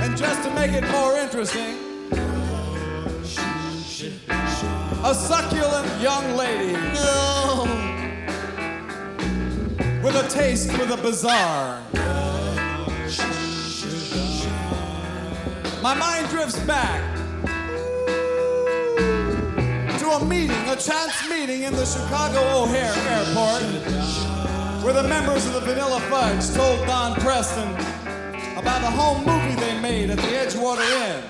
And 0.00 0.16
just 0.16 0.42
to 0.44 0.50
make 0.54 0.72
it 0.72 0.88
more 0.90 1.18
interesting, 1.18 1.76
a 5.04 5.14
succulent 5.14 6.00
young 6.00 6.36
lady 6.36 7.93
with 10.04 10.16
a 10.16 10.28
taste 10.28 10.70
for 10.70 10.84
the 10.84 10.98
bizarre. 10.98 11.80
My 15.82 15.94
mind 15.94 16.28
drifts 16.28 16.58
back 16.66 17.00
to 19.98 20.10
a 20.10 20.24
meeting, 20.26 20.68
a 20.68 20.76
chance 20.76 21.26
meeting 21.30 21.62
in 21.62 21.72
the 21.72 21.86
Chicago 21.86 22.38
O'Hare 22.64 22.92
Airport, 23.16 23.62
where 24.84 24.92
the 24.92 25.08
members 25.08 25.46
of 25.46 25.54
the 25.54 25.60
Vanilla 25.60 26.00
Fudge 26.10 26.54
told 26.54 26.86
Don 26.86 27.14
Preston 27.20 27.70
about 28.58 28.82
the 28.82 28.90
home 28.90 29.24
movie 29.24 29.58
they 29.58 29.80
made 29.80 30.10
at 30.10 30.18
the 30.18 30.22
Edgewater 30.22 30.84
Inn 31.08 31.24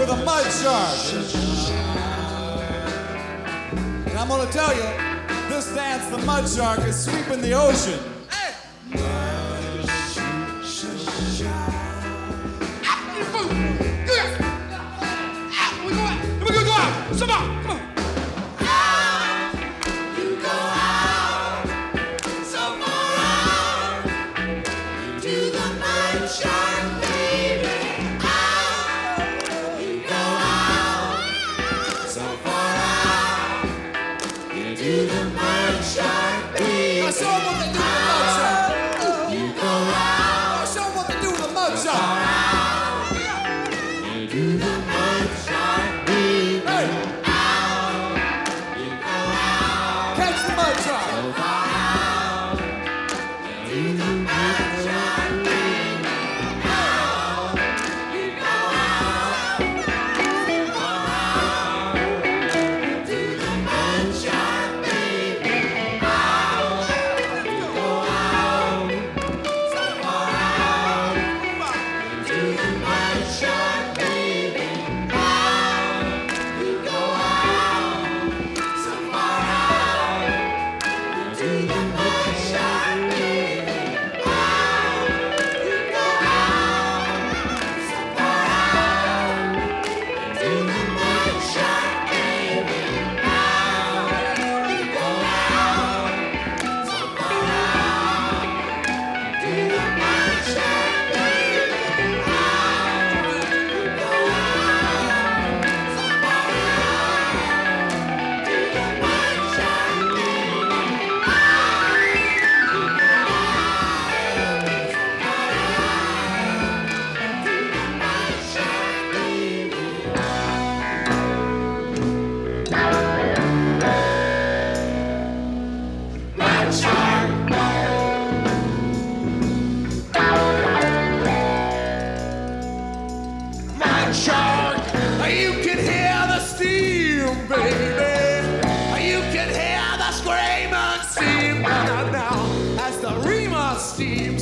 with 0.00 0.10
a 0.10 0.16
mud 0.24 0.44
shark. 0.50 0.98
And 4.08 4.18
I'm 4.18 4.26
gonna 4.26 4.50
tell 4.50 4.74
you, 4.74 5.07
this 5.58 5.74
dance, 5.74 6.06
the 6.06 6.18
mud 6.18 6.48
shark, 6.48 6.78
is 6.86 7.04
sweeping 7.04 7.40
the 7.40 7.52
ocean. 7.52 8.17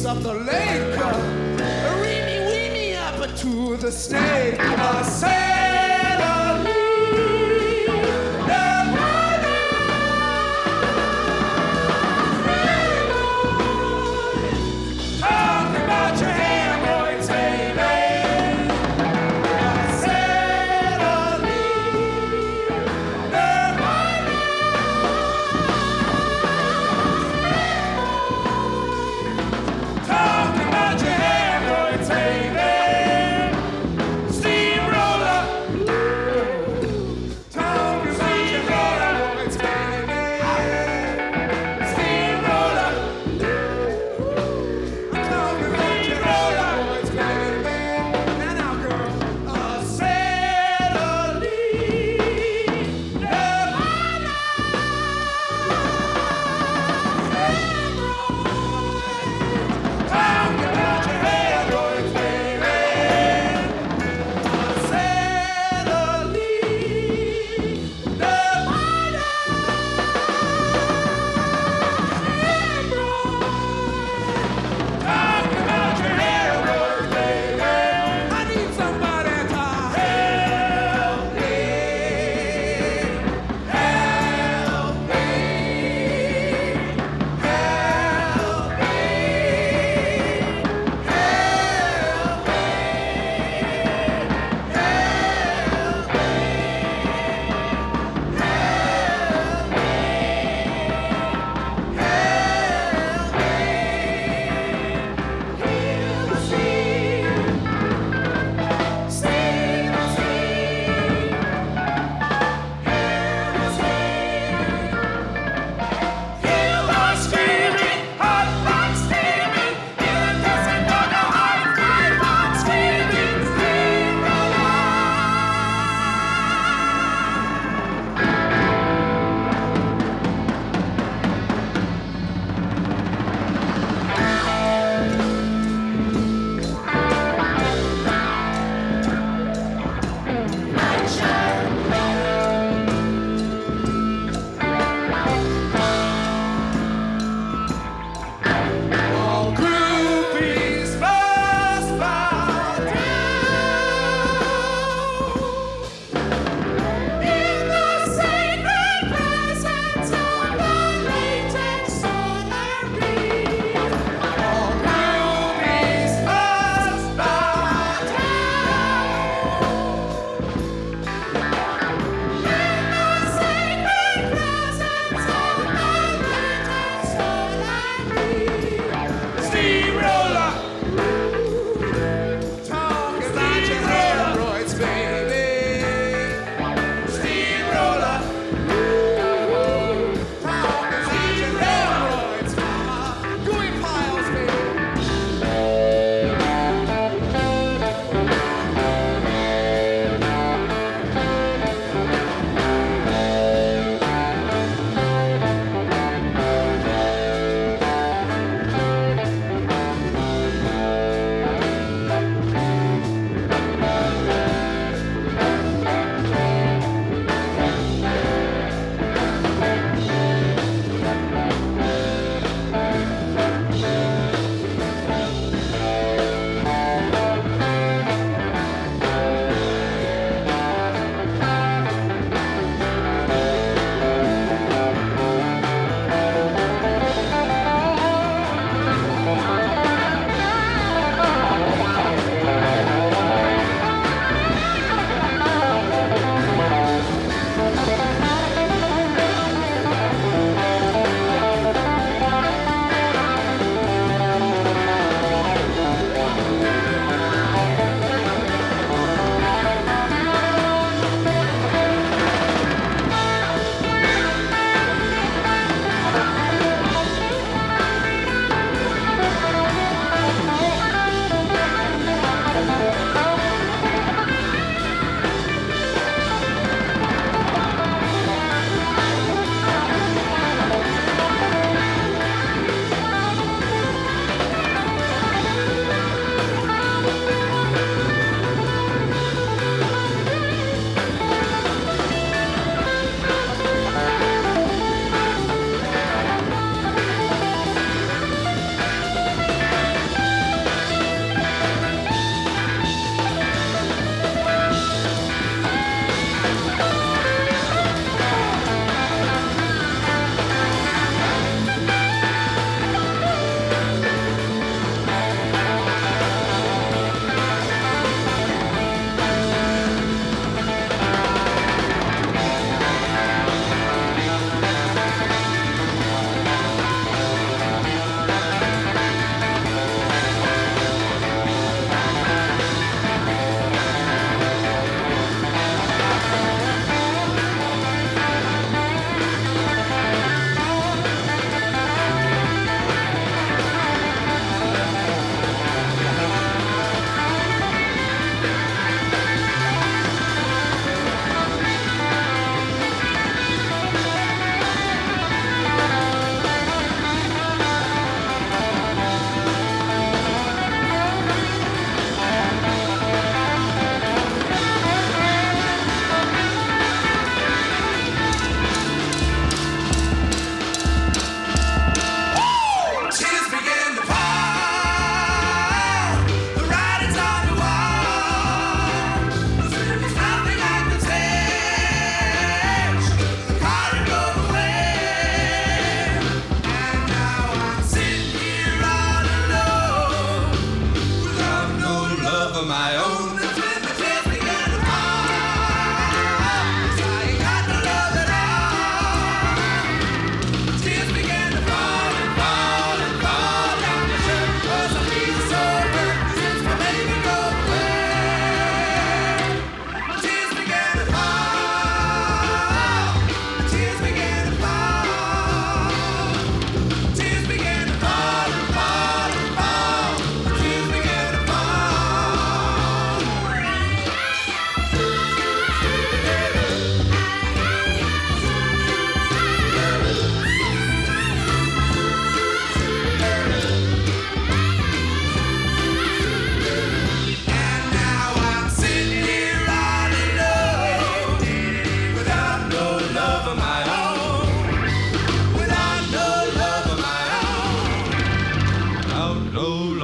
Up 0.07 0.23
the 0.23 0.35
lake. 0.35 0.97
Reamy, 2.01 2.47
weamy 2.47 2.95
up 2.95 3.37
to 3.37 3.77
the 3.77 3.91
snake. 3.91 4.61
I 4.61 5.03
said, 5.03 5.46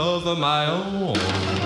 love 0.05 0.27
of 0.27 0.37
my 0.37 0.67
own. 0.67 1.62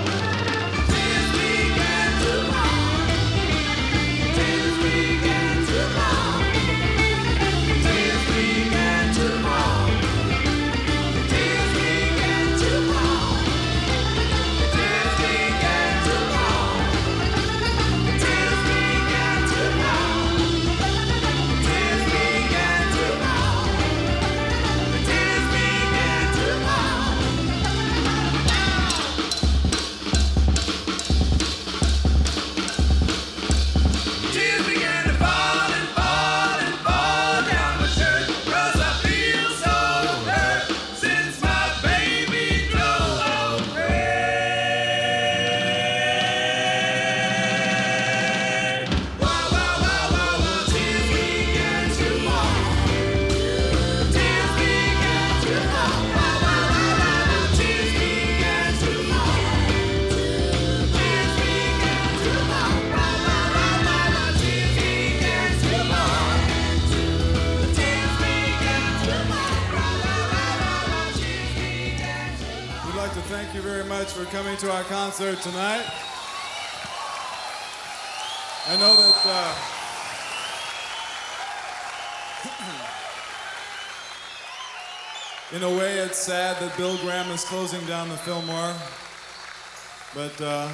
To 74.59 74.71
our 74.71 74.83
concert 74.85 75.41
tonight. 75.41 75.85
I 78.67 78.77
know 78.79 78.95
that. 78.95 79.21
Uh, 79.23 79.55
in 85.55 85.63
a 85.63 85.69
way, 85.69 85.99
it's 85.99 86.17
sad 86.17 86.57
that 86.57 86.75
Bill 86.75 86.97
Graham 86.97 87.29
is 87.29 87.43
closing 87.43 87.85
down 87.85 88.09
the 88.09 88.17
Fillmore, 88.17 88.73
but 90.15 90.41
uh, 90.41 90.67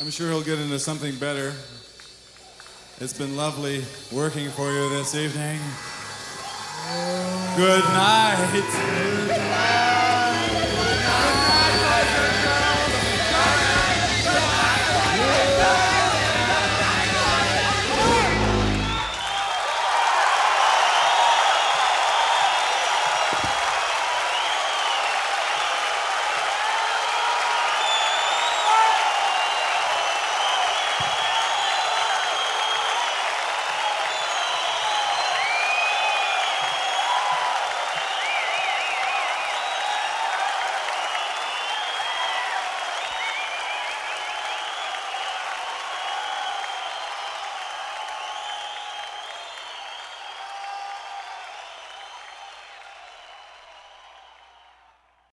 I'm 0.00 0.10
sure 0.10 0.28
he'll 0.28 0.42
get 0.42 0.58
into 0.58 0.80
something 0.80 1.14
better. 1.16 1.54
It's 2.98 3.16
been 3.16 3.36
lovely 3.36 3.84
working 4.10 4.50
for 4.50 4.72
you 4.72 4.88
this 4.90 5.14
evening. 5.14 5.60
Good 7.56 7.84
night. 7.84 9.89